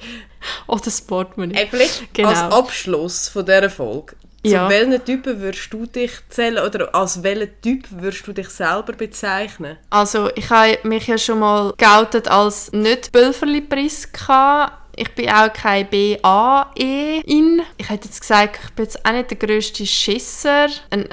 Oder 0.68 0.82
das 0.82 1.02
Portemonnaie. 1.02 1.56
Hey, 1.56 1.68
vielleicht 1.70 2.14
Genau. 2.14 2.30
als 2.30 2.40
Abschluss 2.40 3.30
von 3.30 3.46
dieser 3.46 3.70
Folge. 3.70 4.16
Zu 4.44 4.52
Ja. 4.52 4.70
welchen 4.70 5.04
Typen 5.04 5.42
würdest 5.42 5.74
du 5.74 5.86
dich 5.86 6.12
zählen 6.30 6.64
oder 6.66 6.96
als 6.96 7.24
welchen 7.24 7.50
Typ 7.62 7.86
würdest 7.90 8.26
du 8.26 8.32
dich 8.34 8.50
selber 8.50 8.94
bezeichnen? 8.94 9.78
Also 9.90 10.30
ich 10.36 10.50
habe 10.50 10.78
mich 10.84 11.08
ja 11.08 11.18
schon 11.18 11.40
mal 11.40 11.74
geoutet 11.78 12.30
als 12.30 12.72
nicht 12.72 13.12
bölferli 13.12 13.60
Priska. 13.62 14.72
Ich 14.96 15.14
bin 15.16 15.30
auch 15.30 15.52
kein 15.54 15.88
BAE-In. 15.90 17.62
Ich 17.78 17.90
hätte 17.90 18.08
jetzt 18.08 18.20
gesagt, 18.22 18.60
ich 18.64 18.72
bin 18.72 18.86
jetzt 18.86 19.06
auch 19.06 19.12
nicht 19.12 19.30
der 19.32 19.38
grösste 19.38 19.86
Schisser. 19.86 20.68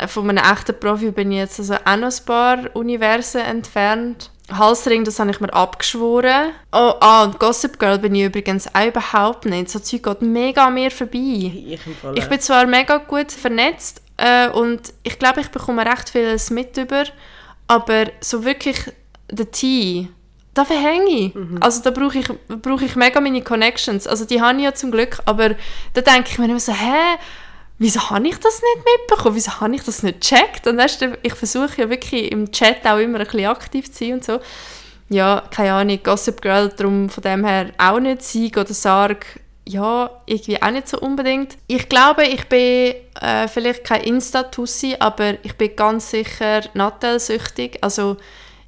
Von 0.09 0.29
einem 0.31 0.45
echten 0.45 0.79
Profi 0.79 1.11
bin 1.11 1.31
ich 1.33 1.39
jetzt 1.39 1.59
also 1.61 1.75
auch 1.75 1.97
noch 1.97 2.11
ein 2.11 2.25
paar 2.25 2.59
Universen 2.75 3.43
entfernt. 3.43 4.31
Halsring, 4.51 5.05
das 5.05 5.19
habe 5.19 5.31
ich 5.31 5.41
mir 5.41 5.53
abgeschworen. 5.53 6.53
Oh, 6.73 6.95
ah, 7.01 7.25
und 7.25 7.39
Gossip 7.39 7.79
Girl 7.79 7.99
bin 7.99 8.15
ich 8.15 8.25
übrigens 8.25 8.73
auch 8.75 8.87
überhaupt 8.87 9.45
nicht. 9.45 9.71
So 9.71 9.79
Zeug 9.79 10.03
geht 10.03 10.23
mega 10.23 10.67
an 10.67 10.75
mir 10.75 10.91
vorbei. 10.91 11.19
Ich. 11.19 11.81
Ich 12.15 12.29
bin 12.29 12.41
zwar 12.41 12.67
mega 12.67 12.99
gut 12.99 13.33
vernetzt 13.33 14.03
äh, 14.17 14.49
und 14.49 14.93
ich 15.03 15.19
glaube, 15.19 15.41
ich 15.41 15.49
bekomme 15.49 15.85
recht 15.85 16.11
vieles 16.11 16.51
mit 16.51 16.77
über, 16.77 17.05
aber 17.67 18.07
so 18.21 18.45
wirklich 18.45 18.79
der 19.31 19.51
Tee, 19.51 20.09
da 20.55 20.65
verhänge 20.65 21.11
ich. 21.11 21.33
Also 21.61 21.83
da 21.83 21.91
brauche 21.91 22.19
ich, 22.19 22.29
brauche 22.63 22.85
ich 22.85 22.97
mega 22.97 23.21
meine 23.21 23.43
Connections. 23.43 24.07
Also 24.07 24.25
die 24.25 24.41
habe 24.41 24.59
ich 24.59 24.65
ja 24.65 24.75
zum 24.75 24.91
Glück, 24.91 25.19
aber 25.27 25.51
da 25.93 26.01
denke 26.01 26.31
ich 26.31 26.39
mir 26.39 26.47
immer 26.47 26.61
so, 26.61 26.73
hä, 26.73 27.19
wieso 27.79 28.11
habe 28.11 28.29
ich 28.29 28.39
das 28.39 28.61
nicht 28.63 28.87
mitbekommen? 28.99 29.37
Wieso 29.37 29.61
habe 29.61 29.75
ich 29.75 29.83
das 29.83 30.03
nicht 30.03 30.21
gecheckt? 30.21 30.67
Und 30.67 30.79
weißt 30.79 31.03
du, 31.03 31.19
ich 31.23 31.35
versuche 31.35 31.83
ja 31.83 31.91
wirklich 31.91 32.33
im 32.33 32.51
Chat 32.51 32.87
auch 32.87 32.99
immer 32.99 33.21
ein 33.21 33.27
bisschen 33.27 33.47
aktiv 33.47 33.91
zu 33.93 34.05
sein 34.05 34.13
und 34.15 34.25
so. 34.25 34.41
Ja, 35.09 35.45
keine 35.51 35.73
Ahnung, 35.75 36.01
Gossip 36.03 36.43
Girl, 36.43 36.69
darum 36.77 37.09
von 37.09 37.23
dem 37.23 37.45
her 37.45 37.71
auch 37.79 38.01
nicht 38.01 38.23
Sieg 38.23 38.57
oder 38.57 38.75
Sarg, 38.75 39.25
ja, 39.69 40.11
irgendwie 40.27 40.61
auch 40.63 40.71
nicht 40.71 40.89
so 40.89 40.99
unbedingt. 40.99 41.57
Ich 41.67 41.89
glaube, 41.89 42.25
ich 42.25 42.49
bin 42.49 42.95
äh, 43.21 43.49
vielleicht 43.49 43.85
kein 43.85 44.03
Insta-Tussi, 44.03 44.97
aber 44.99 45.35
ich 45.45 45.57
bin 45.57 45.75
ganz 45.77 46.11
sicher 46.11 46.63
Nattel-süchtig. 46.75 47.79
Also 47.83 48.17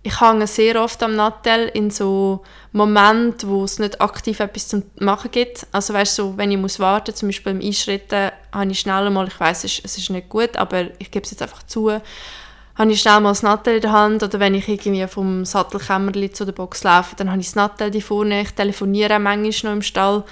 ich 0.03 0.21
hänge 0.21 0.47
sehr 0.47 0.81
oft 0.83 1.03
am 1.03 1.17
Nattel 1.17 1.69
in 1.75 1.91
so 1.91 2.43
Momenten, 2.73 3.49
wo 3.51 3.65
es 3.65 3.79
nicht 3.79 4.01
aktiv 4.01 4.41
etwas 4.41 4.69
zum 4.69 4.85
Machen 5.01 5.31
gibt. 5.31 5.67
Also 5.73 5.93
weißt 5.95 6.15
so, 6.17 6.37
wenn 6.37 6.51
ich 6.51 6.59
muss 6.59 6.79
warten, 6.79 7.15
zum 7.15 7.29
Beispiel 7.29 7.53
beim 7.55 7.63
Einschritten, 7.67 8.31
habe 8.53 8.71
ich 8.71 8.81
schnell 8.81 9.11
mal, 9.11 9.27
ich 9.29 9.39
weiß, 9.39 9.65
es, 9.65 9.79
ist- 9.79 9.85
es 9.85 9.99
ist 9.99 10.11
nicht 10.11 10.29
gut, 10.29 10.57
aber 10.57 10.87
ich 10.99 11.11
gebe 11.11 11.25
es 11.25 11.31
jetzt 11.33 11.43
einfach 11.43 11.63
zu, 11.65 11.91
habe 11.91 12.93
ich 12.93 13.01
schnell 13.01 13.21
mal 13.21 13.31
das 13.31 13.43
Nattel 13.43 13.75
in 13.77 13.81
der 13.83 13.93
Hand 13.93 14.23
oder 14.23 14.39
wenn 14.39 14.55
ich 14.55 14.69
irgendwie 14.69 15.07
vom 15.09 15.45
Sattelkämmerli 15.45 16.31
zu 16.31 16.45
der 16.45 16.53
Box 16.53 16.85
laufe, 16.85 17.17
dann 17.17 17.31
habe 17.31 17.41
ich 17.41 17.49
das 17.49 17.57
Nattel 17.57 17.91
die 17.91 18.01
vorne, 18.01 18.43
ich 18.43 18.53
telefoniere 18.53 19.19
manchmal 19.19 19.73
noch 19.73 19.77
im 19.79 19.83
Stall. 19.83 20.23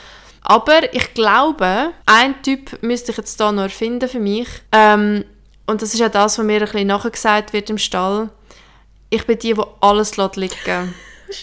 Aber 0.43 0.95
ich 0.95 1.13
glaube, 1.13 1.91
ein 2.07 2.41
Typ 2.43 2.81
müsste 2.83 3.11
ich 3.11 3.17
jetzt 3.17 3.41
da 3.41 3.51
noch 3.51 3.65
erfinden 3.65 4.09
für 4.09 4.21
mich. 4.21 4.47
Ähm, 4.71 5.25
und 5.67 5.83
das 5.83 5.93
ist 5.93 5.99
ja 5.99 6.09
das, 6.09 6.39
was 6.39 6.45
mir 6.47 6.61
ein 6.61 6.67
bisschen 6.67 6.87
nachgesagt 6.87 7.53
wird 7.53 7.69
im 7.69 7.79
Stall. 7.79 8.29
Ich 9.11 9.27
bin 9.27 9.39
die, 9.39 9.55
die 9.55 9.63
alles 9.81 10.17
liegen 10.17 10.95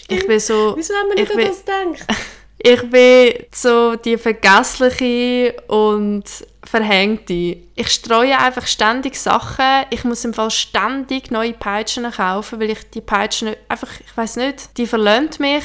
Ich 0.08 0.26
bin 0.26 0.40
so... 0.40 0.74
Wieso 0.76 0.94
haben 0.94 1.08
wir 1.08 1.18
ich 1.18 1.28
nicht 1.28 1.30
an 1.30 1.36
bin, 1.36 1.48
das 1.48 1.64
gedacht? 1.98 2.20
ich 2.58 2.90
bin 2.90 3.46
so 3.52 3.96
die 3.96 4.16
vergessliche 4.16 5.54
und 5.68 6.24
verhängte. 6.64 7.58
Ich 7.74 7.88
streue 7.88 8.38
einfach 8.38 8.66
ständig 8.66 9.16
Sachen. 9.16 9.86
Ich 9.90 10.04
muss 10.04 10.24
im 10.24 10.34
Fall 10.34 10.50
ständig 10.50 11.30
neue 11.30 11.52
Peitschen 11.52 12.10
kaufen, 12.10 12.60
weil 12.60 12.70
ich 12.70 12.90
die 12.90 13.00
Peitschen 13.00 13.54
einfach, 13.68 13.90
ich 14.00 14.16
weiß 14.16 14.36
nicht, 14.36 14.76
die 14.76 14.86
verlöhnt 14.86 15.40
mich. 15.40 15.64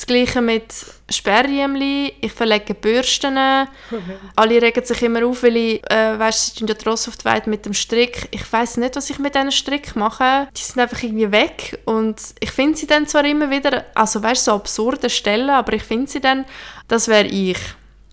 Das 0.00 0.06
gleiche 0.06 0.40
mit 0.40 0.72
Sperrriemli, 1.10 2.14
ich 2.22 2.32
verlege 2.32 2.72
Bürsten. 2.72 3.36
Alle 3.36 4.62
regen 4.62 4.82
sich 4.82 5.02
immer 5.02 5.26
auf, 5.26 5.42
weil 5.42 5.56
ich, 5.58 5.90
äh, 5.90 6.18
weißt, 6.18 6.54
sie 6.54 6.58
tun 6.58 6.68
ja 6.68 6.74
Tross 6.74 7.06
auf 7.06 7.18
die 7.18 7.26
Weide 7.26 7.50
mit 7.50 7.66
dem 7.66 7.74
Strick. 7.74 8.26
Ich 8.30 8.50
weiß 8.50 8.78
nicht, 8.78 8.96
was 8.96 9.10
ich 9.10 9.18
mit 9.18 9.34
diesen 9.34 9.52
Strick 9.52 9.94
mache. 9.96 10.48
Die 10.56 10.62
sind 10.62 10.80
einfach 10.80 11.02
irgendwie 11.02 11.30
weg 11.30 11.80
und 11.84 12.18
ich 12.40 12.50
finde 12.50 12.78
sie 12.78 12.86
dann 12.86 13.06
zwar 13.08 13.26
immer 13.26 13.50
wieder, 13.50 13.84
also 13.94 14.22
weißt, 14.22 14.46
so 14.46 14.52
absurde 14.52 15.10
Stellen, 15.10 15.50
aber 15.50 15.74
ich 15.74 15.82
finde 15.82 16.10
sie 16.10 16.20
dann, 16.22 16.46
das 16.88 17.06
wäre 17.06 17.26
ich. 17.26 17.58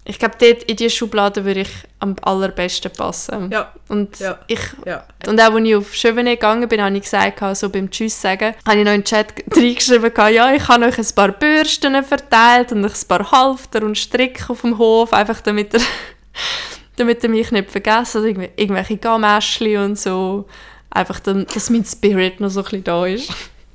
Ich 0.10 0.20
glaube, 0.20 0.36
dort 0.40 0.64
in 0.64 0.76
diese 0.78 0.90
Schublade 0.90 1.44
würde 1.44 1.60
ich 1.62 1.70
am 2.00 2.16
allerbesten 2.22 2.92
passen. 2.94 3.52
Ja, 3.52 3.74
Und 3.90 4.18
Ja. 4.20 4.40
ich 4.48 4.60
ja. 4.86 5.04
und 5.28 5.40
auch 5.42 5.54
als 5.54 5.66
ich 5.66 5.76
auf 5.76 5.92
Chevenet 5.94 6.40
gegangen 6.40 6.70
bin, 6.70 6.82
habe 6.82 6.96
ich 6.96 7.04
gesagt, 7.04 7.42
so 7.58 7.70
beim 7.70 7.92
Tschüss 7.92 8.22
sagen, 8.22 8.56
habe 8.66 8.78
ich 8.78 8.86
noch 8.86 8.94
in 8.94 9.02
den 9.02 9.04
Chat 9.04 9.34
reingeschrieben, 9.56 10.12
ja, 10.34 10.54
ich 10.54 10.66
habe 10.68 10.86
euch 10.86 10.98
ein 10.98 11.06
paar 11.14 11.34
Bürsten 11.34 12.02
verteilt 12.06 12.72
und 12.72 12.86
ein 12.86 12.92
paar 13.08 13.30
Halfter 13.32 13.84
und 13.84 13.98
Strick 13.98 14.50
auf 14.50 14.62
dem 14.62 14.78
Hof, 14.78 15.12
einfach 15.12 15.42
damit 15.42 15.74
er, 15.74 15.82
damit 16.96 17.22
er 17.24 17.30
mich 17.30 17.52
nicht 17.52 17.70
oder 18.16 18.26
irgendw- 18.28 18.50
irgendwelche 18.56 18.98
Gamäschli 18.98 19.78
und 19.78 20.00
so. 20.00 20.46
Einfach, 20.90 21.20
dass 21.20 21.70
mein 21.70 21.84
Spirit 21.84 22.40
noch 22.40 22.50
so 22.50 22.62
ein 22.62 22.64
bisschen 22.64 22.84
da 22.86 23.06
ist. 23.06 23.30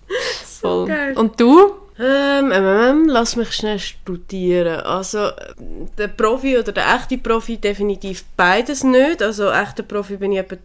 Voll. 0.62 0.86
geil. 0.88 1.12
Und 1.18 1.38
du? 1.38 1.72
Ähm, 2.04 2.50
ähm, 2.50 2.64
ähm, 2.64 3.08
lass 3.08 3.36
mich 3.36 3.52
schnell 3.52 3.78
studieren. 3.78 4.80
Also, 4.80 5.18
äh, 5.18 5.54
der 5.96 6.08
Profi 6.08 6.58
oder 6.58 6.72
der 6.72 6.96
echte 6.96 7.16
Profi 7.16 7.58
definitiv 7.58 8.24
beides 8.36 8.82
nicht. 8.82 9.22
Also, 9.22 9.52
echter 9.52 9.84
Profi 9.84 10.16
bin 10.16 10.32
ich 10.32 10.38
etwa, 10.38 10.56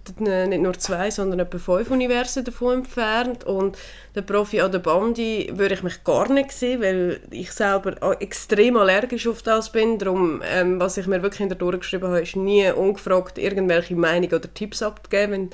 nicht 0.48 0.64
nur 0.64 0.74
zwei, 0.80 1.12
sondern 1.12 1.42
etwa 1.42 1.60
fünf 1.60 1.92
Universen 1.92 2.44
davon 2.44 2.80
entfernt. 2.80 3.44
Und 3.44 3.78
der 4.16 4.24
Profi 4.24 4.62
an 4.62 4.72
der 4.72 4.80
Bandi 4.80 5.52
würde 5.54 5.76
ich 5.76 5.84
mich 5.84 6.04
gar 6.04 6.28
nicht 6.28 6.52
sehen, 6.52 6.82
weil 6.82 7.20
ich 7.30 7.52
selber 7.52 8.20
extrem 8.20 8.76
allergisch 8.76 9.28
auf 9.28 9.44
das 9.44 9.72
bin. 9.72 10.00
Darum, 10.00 10.42
ähm, 10.44 10.80
was 10.80 10.98
ich 10.98 11.06
mir 11.06 11.22
wirklich 11.22 11.38
hinter 11.38 11.54
durchgeschrieben 11.54 12.08
habe, 12.08 12.22
ist 12.22 12.36
nie 12.36 12.72
ungefragt 12.72 13.38
irgendwelche 13.38 13.96
Meinungen 13.96 14.34
oder 14.34 14.52
Tipps 14.52 14.82
abzugeben. 14.82 15.52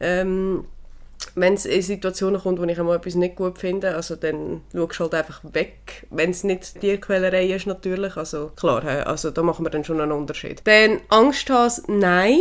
Ähm, 0.00 0.64
wenn 1.34 1.54
es 1.54 1.66
in 1.66 1.82
Situationen 1.82 2.40
kommt, 2.40 2.60
wo 2.60 2.64
ich 2.64 2.78
einmal 2.78 2.96
etwas 2.96 3.14
nicht 3.14 3.36
gut 3.36 3.58
finde, 3.58 3.94
also 3.94 4.16
dann 4.16 4.62
schaust 4.72 4.98
du 4.98 5.04
halt 5.04 5.14
einfach 5.14 5.40
weg, 5.52 6.06
wenn 6.10 6.30
es 6.30 6.44
nicht 6.44 6.80
Tierquälerei 6.80 7.46
ist 7.46 7.66
natürlich, 7.66 8.16
also 8.16 8.52
klar, 8.56 8.84
also 9.06 9.30
da 9.30 9.42
machen 9.42 9.64
wir 9.64 9.70
dann 9.70 9.84
schon 9.84 10.00
einen 10.00 10.12
Unterschied. 10.12 10.62
Dann 10.64 11.00
Angst 11.08 11.50
hast, 11.50 11.88
nein, 11.88 12.38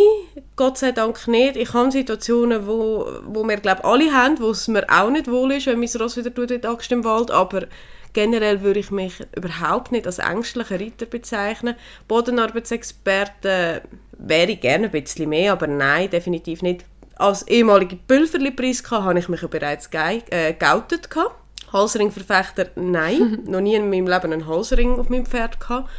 Gott 0.56 0.78
sei 0.78 0.92
Dank 0.92 1.28
nicht. 1.28 1.56
Ich 1.56 1.74
habe 1.74 1.92
Situationen, 1.92 2.68
wo, 2.68 3.08
wo 3.26 3.44
wir 3.44 3.58
glaube 3.58 3.84
alle 3.84 4.12
haben, 4.14 4.40
wo 4.40 4.52
es 4.52 4.68
mir 4.68 4.86
auch 4.90 5.10
nicht 5.10 5.30
wohl 5.30 5.52
ist, 5.54 5.68
wenn 5.68 5.80
mein 5.80 5.90
Ross 6.00 6.18
wieder 6.18 6.34
tut 6.34 6.66
Axt 6.66 6.92
im 6.92 7.04
Wald, 7.04 7.32
aber 7.32 7.68
generell 8.14 8.62
würde 8.62 8.80
ich 8.80 8.92
mich 8.92 9.14
überhaupt 9.36 9.92
nicht 9.92 10.06
als 10.06 10.20
ängstlicher 10.20 10.80
Reiter 10.80 11.06
bezeichnen. 11.06 11.76
Bodenarbeitsexperte 12.08 13.82
wäre 14.18 14.52
ich 14.52 14.62
gerne 14.62 14.86
ein 14.86 14.92
bisschen 14.92 15.30
mehr, 15.30 15.52
aber 15.52 15.68
nein, 15.68 16.10
definitiv 16.10 16.62
nicht. 16.62 16.86
Als 17.20 17.48
ehemalige 17.48 17.96
Pülverli-Preiska 18.08 19.04
habe 19.04 19.20
ich 19.20 19.28
mich 19.30 19.42
ja 19.42 19.48
bereits 19.48 19.90
gei- 19.90 20.24
äh, 20.30 20.54
geoutet. 20.54 21.10
gehabt. 21.10 21.36
Halsringverfechter, 21.74 22.68
nein. 22.76 23.40
noch 23.46 23.60
nie 23.62 23.76
in 23.76 23.90
meinem 23.90 24.08
Leben 24.08 24.32
einen 24.34 24.48
Halsring 24.48 25.00
auf 25.00 25.10
meinem 25.10 25.26
Pferd 25.26 25.60
gehabt. 25.60 25.90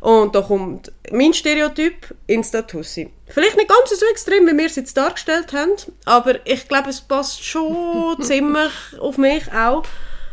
Und 0.00 0.34
da 0.34 0.42
kommt 0.42 0.92
mein 1.10 1.32
Stereotyp 1.34 2.14
Insta-Tussi. 2.28 3.10
Vielleicht 3.26 3.56
nicht 3.56 3.68
ganz 3.68 3.98
so 3.98 4.06
extrem, 4.06 4.46
wie 4.46 4.56
wir 4.56 4.66
es 4.66 4.76
jetzt 4.76 4.96
dargestellt 4.96 5.52
haben, 5.52 5.72
aber 6.04 6.46
ich 6.46 6.68
glaube, 6.68 6.90
es 6.90 7.00
passt 7.00 7.44
schon 7.44 8.16
ziemlich 8.22 8.70
auf 9.00 9.18
mich 9.18 9.50
auch. 9.52 9.82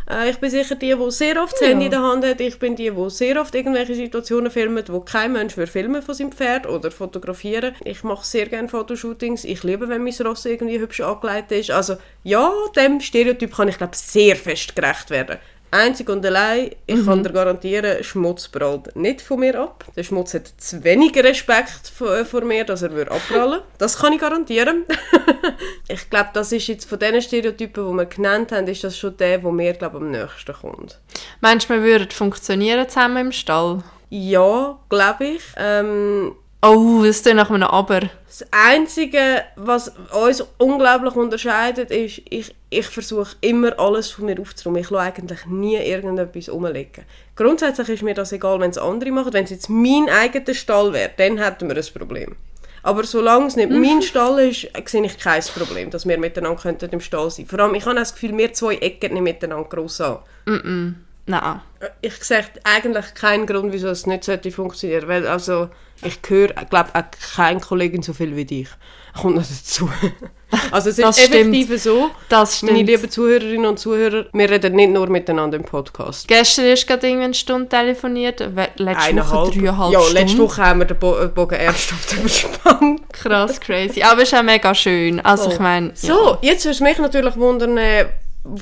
Äh, 0.09 0.29
ich 0.29 0.37
bin 0.37 0.49
sicher 0.49 0.75
die, 0.75 0.93
die 0.95 1.11
sehr 1.11 1.41
oft 1.41 1.53
das 1.53 1.61
Ja. 1.61 1.67
Handy 1.67 1.85
in 1.85 1.91
der 1.91 2.01
Hand 2.01 2.25
hat. 2.25 2.39
Ich 2.41 2.59
bin 2.59 2.75
die, 2.75 2.91
die 2.91 3.09
sehr 3.09 3.39
oft 3.41 3.55
irgendwelche 3.55 3.95
Situationen 3.95 4.51
filmt, 4.51 4.91
wo 4.91 4.99
kein 4.99 5.31
Mensch 5.33 5.57
will 5.57 5.67
filmen 5.67 6.01
von 6.01 6.13
seinem 6.15 6.31
Pferd 6.31 6.67
oder 6.67 6.91
fotografieren. 6.91 7.75
Ich 7.83 8.03
mache 8.03 8.25
sehr 8.25 8.45
gerne 8.47 8.69
Fotoshootings. 8.69 9.43
Ich 9.43 9.63
liebe, 9.63 9.89
wenn 9.89 10.03
mein 10.03 10.13
Ross 10.23 10.45
irgendwie 10.45 10.79
hübsch 10.79 11.01
angelegt 11.01 11.51
ist. 11.51 11.71
Also 11.71 11.97
ja, 12.23 12.51
dem 12.75 13.01
Stereotyp 13.01 13.55
kann 13.55 13.67
ich 13.67 13.77
glaube 13.77 13.95
sehr 13.95 14.35
fest 14.35 14.75
gerecht 14.75 15.09
werden. 15.09 15.37
Einzig 15.71 16.09
und 16.09 16.25
allein, 16.25 16.71
ich 16.85 17.05
kann 17.05 17.23
dir 17.23 17.31
garantieren, 17.31 18.03
Schmutz 18.03 18.47
prallt 18.47 18.95
nicht 18.95 19.21
von 19.21 19.39
mir 19.39 19.59
ab. 19.59 19.83
Der 19.95 20.03
Schmutz 20.03 20.33
hat 20.33 20.47
zu 20.57 20.83
wenig 20.83 21.15
Respekt 21.17 21.91
vor, 21.93 22.23
vor 22.23 22.41
mir, 22.45 22.63
dass 22.63 22.81
er 22.81 22.91
würde 22.91 23.11
abprallen 23.11 23.61
Das 23.77 23.97
kann 23.97 24.13
ich 24.13 24.19
garantieren. 24.19 24.85
ich 25.87 26.09
glaube, 26.09 26.29
das 26.33 26.51
ist 26.51 26.67
jetzt 26.67 26.89
von 26.89 26.99
den 26.99 27.21
Stereotypen, 27.21 27.85
die 27.85 27.93
wir 27.93 28.05
genannt 28.05 28.51
haben, 28.51 28.67
ist 28.67 28.83
das 28.83 28.97
schon 28.97 29.17
der, 29.17 29.39
der 29.39 29.51
mir 29.51 29.73
glaube 29.73 29.97
am 29.97 30.11
nächsten 30.11 30.53
kommt. 30.53 30.99
Meinst 31.41 31.69
du, 31.69 31.73
wir 31.73 31.83
würden 31.83 32.09
funktionieren 32.09 32.87
zusammen 32.87 33.17
im 33.17 33.31
Stall? 33.31 33.83
Ja, 34.09 34.79
glaube 34.89 35.25
ich. 35.25 35.41
Ähm, 35.57 36.35
Oh, 36.67 37.03
das 37.03 37.17
ist 37.17 37.25
nach 37.33 37.51
einem 37.51 37.61
Aber. 37.61 38.09
das 38.25 38.43
Einzige, 38.49 39.43
was 39.55 39.93
uns 40.11 40.43
unglaublich 40.57 41.15
unterscheidet, 41.15 41.91
ist, 41.91 42.23
ich, 42.27 42.55
ich 42.71 42.87
versuche 42.87 43.35
immer 43.41 43.79
alles 43.79 44.09
von 44.09 44.25
mir 44.25 44.39
aufzuräumen. 44.39 44.81
Ich 44.81 44.89
lasse 44.89 45.05
eigentlich 45.05 45.45
nie 45.45 45.75
irgendetwas 45.75 46.49
rumliegen. 46.49 47.05
Grundsätzlich 47.35 47.89
ist 47.89 48.01
mir 48.01 48.15
das 48.15 48.31
egal, 48.31 48.59
wenn 48.59 48.71
es 48.71 48.79
andere 48.79 49.11
machen. 49.11 49.31
Wenn 49.31 49.43
es 49.43 49.51
jetzt 49.51 49.69
mein 49.69 50.09
eigener 50.09 50.55
Stall 50.55 50.91
wäre, 50.91 51.11
dann 51.15 51.37
hätten 51.37 51.69
wir 51.69 51.77
ein 51.77 51.93
Problem. 51.93 52.35
Aber 52.81 53.03
solange 53.03 53.45
es 53.45 53.55
nicht 53.55 53.69
mein 53.69 54.01
Stall 54.01 54.49
ist, 54.49 54.67
sehe 54.85 55.05
ich 55.05 55.19
kein 55.19 55.43
Problem, 55.43 55.91
dass 55.91 56.07
wir 56.07 56.17
miteinander 56.17 56.59
könnten 56.59 56.89
im 56.89 56.99
Stall 56.99 57.29
sein 57.29 57.45
Vor 57.45 57.59
allem, 57.59 57.75
ich 57.75 57.85
habe 57.85 57.95
das 57.95 58.13
Gefühl, 58.13 58.35
wir 58.35 58.53
zwei 58.53 58.75
ecken 58.75 59.13
nicht 59.13 59.21
miteinander 59.21 59.69
gross 59.69 60.01
an. 60.01 60.17
Nein. 61.27 61.61
Ich 62.01 62.15
sehe 62.23 62.45
eigentlich 62.63 63.13
keinen 63.15 63.45
Grund, 63.47 63.73
wieso 63.73 63.89
es 63.89 64.05
nicht 64.05 64.23
sollte 64.23 64.51
funktionieren. 64.51 65.07
Weil 65.07 65.27
also, 65.27 65.69
ich 66.03 66.19
höre, 66.27 66.49
glaube 66.69 66.89
auch 66.93 67.03
kein 67.35 67.59
Kollegin 67.61 68.01
so 68.03 68.13
viel 68.13 68.35
wie 68.35 68.45
dich. 68.45 68.69
Kommt 69.19 69.35
noch 69.35 69.43
dazu. 69.43 69.89
Also 70.71 70.89
es 70.89 70.99
ist 70.99 71.03
Das 71.03 71.17
stimmt. 71.19 71.53
effektiv 71.55 71.81
so, 71.81 72.11
Das 72.29 72.61
meine 72.61 72.77
stimmt. 72.77 72.89
lieben 72.89 73.09
Zuhörerinnen 73.09 73.65
und 73.65 73.77
Zuhörer, 73.77 74.25
wir 74.31 74.49
reden 74.49 74.75
nicht 74.75 74.91
nur 74.91 75.07
miteinander 75.09 75.57
im 75.57 75.63
Podcast. 75.65 76.27
Gestern 76.29 76.65
ist 76.65 76.87
gerade 76.87 77.07
irgendwie 77.07 77.25
eine 77.25 77.33
Stunde 77.33 77.67
telefoniert. 77.67 78.39
Letzte 78.39 78.85
Woche 78.85 78.97
Eineinhalb. 78.97 79.51
dreieinhalb 79.53 79.91
Ja, 79.91 79.99
Stunden. 79.99 80.13
letzte 80.17 80.37
Woche 80.37 80.61
haben 80.63 80.79
wir 80.79 80.85
den 80.85 80.99
Bo 80.99 81.17
äh, 81.19 81.27
Bogen 81.27 81.55
ernsthaft 81.55 82.13
überspannt. 82.13 83.01
Krass, 83.11 83.59
crazy. 83.59 84.01
Aber 84.03 84.21
es 84.21 84.31
ist 84.31 84.37
auch 84.37 84.43
mega 84.43 84.73
schön. 84.73 85.19
Also 85.21 85.51
ich 85.51 85.59
meine... 85.59 85.91
So, 85.95 86.37
jetzt 86.41 86.63
würde 86.65 86.83
mich 86.83 86.99
natürlich 86.99 87.35
wundern, 87.35 87.77
äh, 87.77 88.05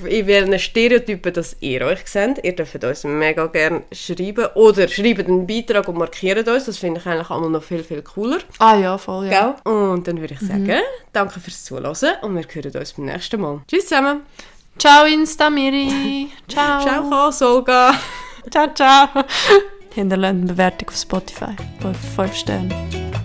in 0.06 0.28
welchen 0.28 0.58
Stereotypen 0.58 1.34
das 1.34 1.58
ihr 1.60 1.82
euch 1.82 2.06
seht. 2.06 2.44
Ihr 2.44 2.56
dürft 2.56 2.84
uns 2.84 3.04
mega 3.04 3.48
gerne 3.48 3.84
schreiben. 3.92 4.48
Oder 4.56 4.88
schreibt 4.88 5.28
einen 5.28 5.46
Beitrag 5.46 5.88
und 5.88 5.98
markiert 5.98 6.48
uns. 6.48 6.66
Das 6.66 6.78
finde 6.78 7.00
ich 7.00 7.06
eigentlich 7.06 7.30
einmal 7.30 7.50
noch 7.50 7.64
viel, 7.64 7.84
viel 7.84 8.02
cooler. 8.02 8.40
Ah 8.60 8.78
ja, 8.78 8.98
voll, 8.98 9.28
ja. 9.28 9.56
Gell? 9.64 9.74
Und 9.74 10.08
dann 10.08 10.20
würde 10.20 10.36
ich 10.36 10.40
sagen, 10.40 10.80
danke 11.12 11.40
fürs 11.40 11.64
Zuhören 11.66 12.16
und 12.22 12.36
wir 12.36 12.44
hören 12.44 12.72
uns 12.78 12.94
beim 12.94 13.06
nächsten 13.06 13.42
Mal. 13.42 13.62
Tschüss 13.68 13.88
zusammen! 13.88 14.22
Ciao 14.78 15.06
Instamiri. 15.06 16.30
Ciao. 16.48 16.82
Ciao, 16.82 17.10
Kosoga. 17.10 17.94
Ciao, 18.52 18.74
ciao. 18.74 19.08
Hinterlasst 19.94 20.32
eine 20.32 20.46
Bewertung 20.46 20.90
auf 20.90 20.96
Spotify. 20.96 21.56
5 22.16 22.36
Sterne. 22.36 23.23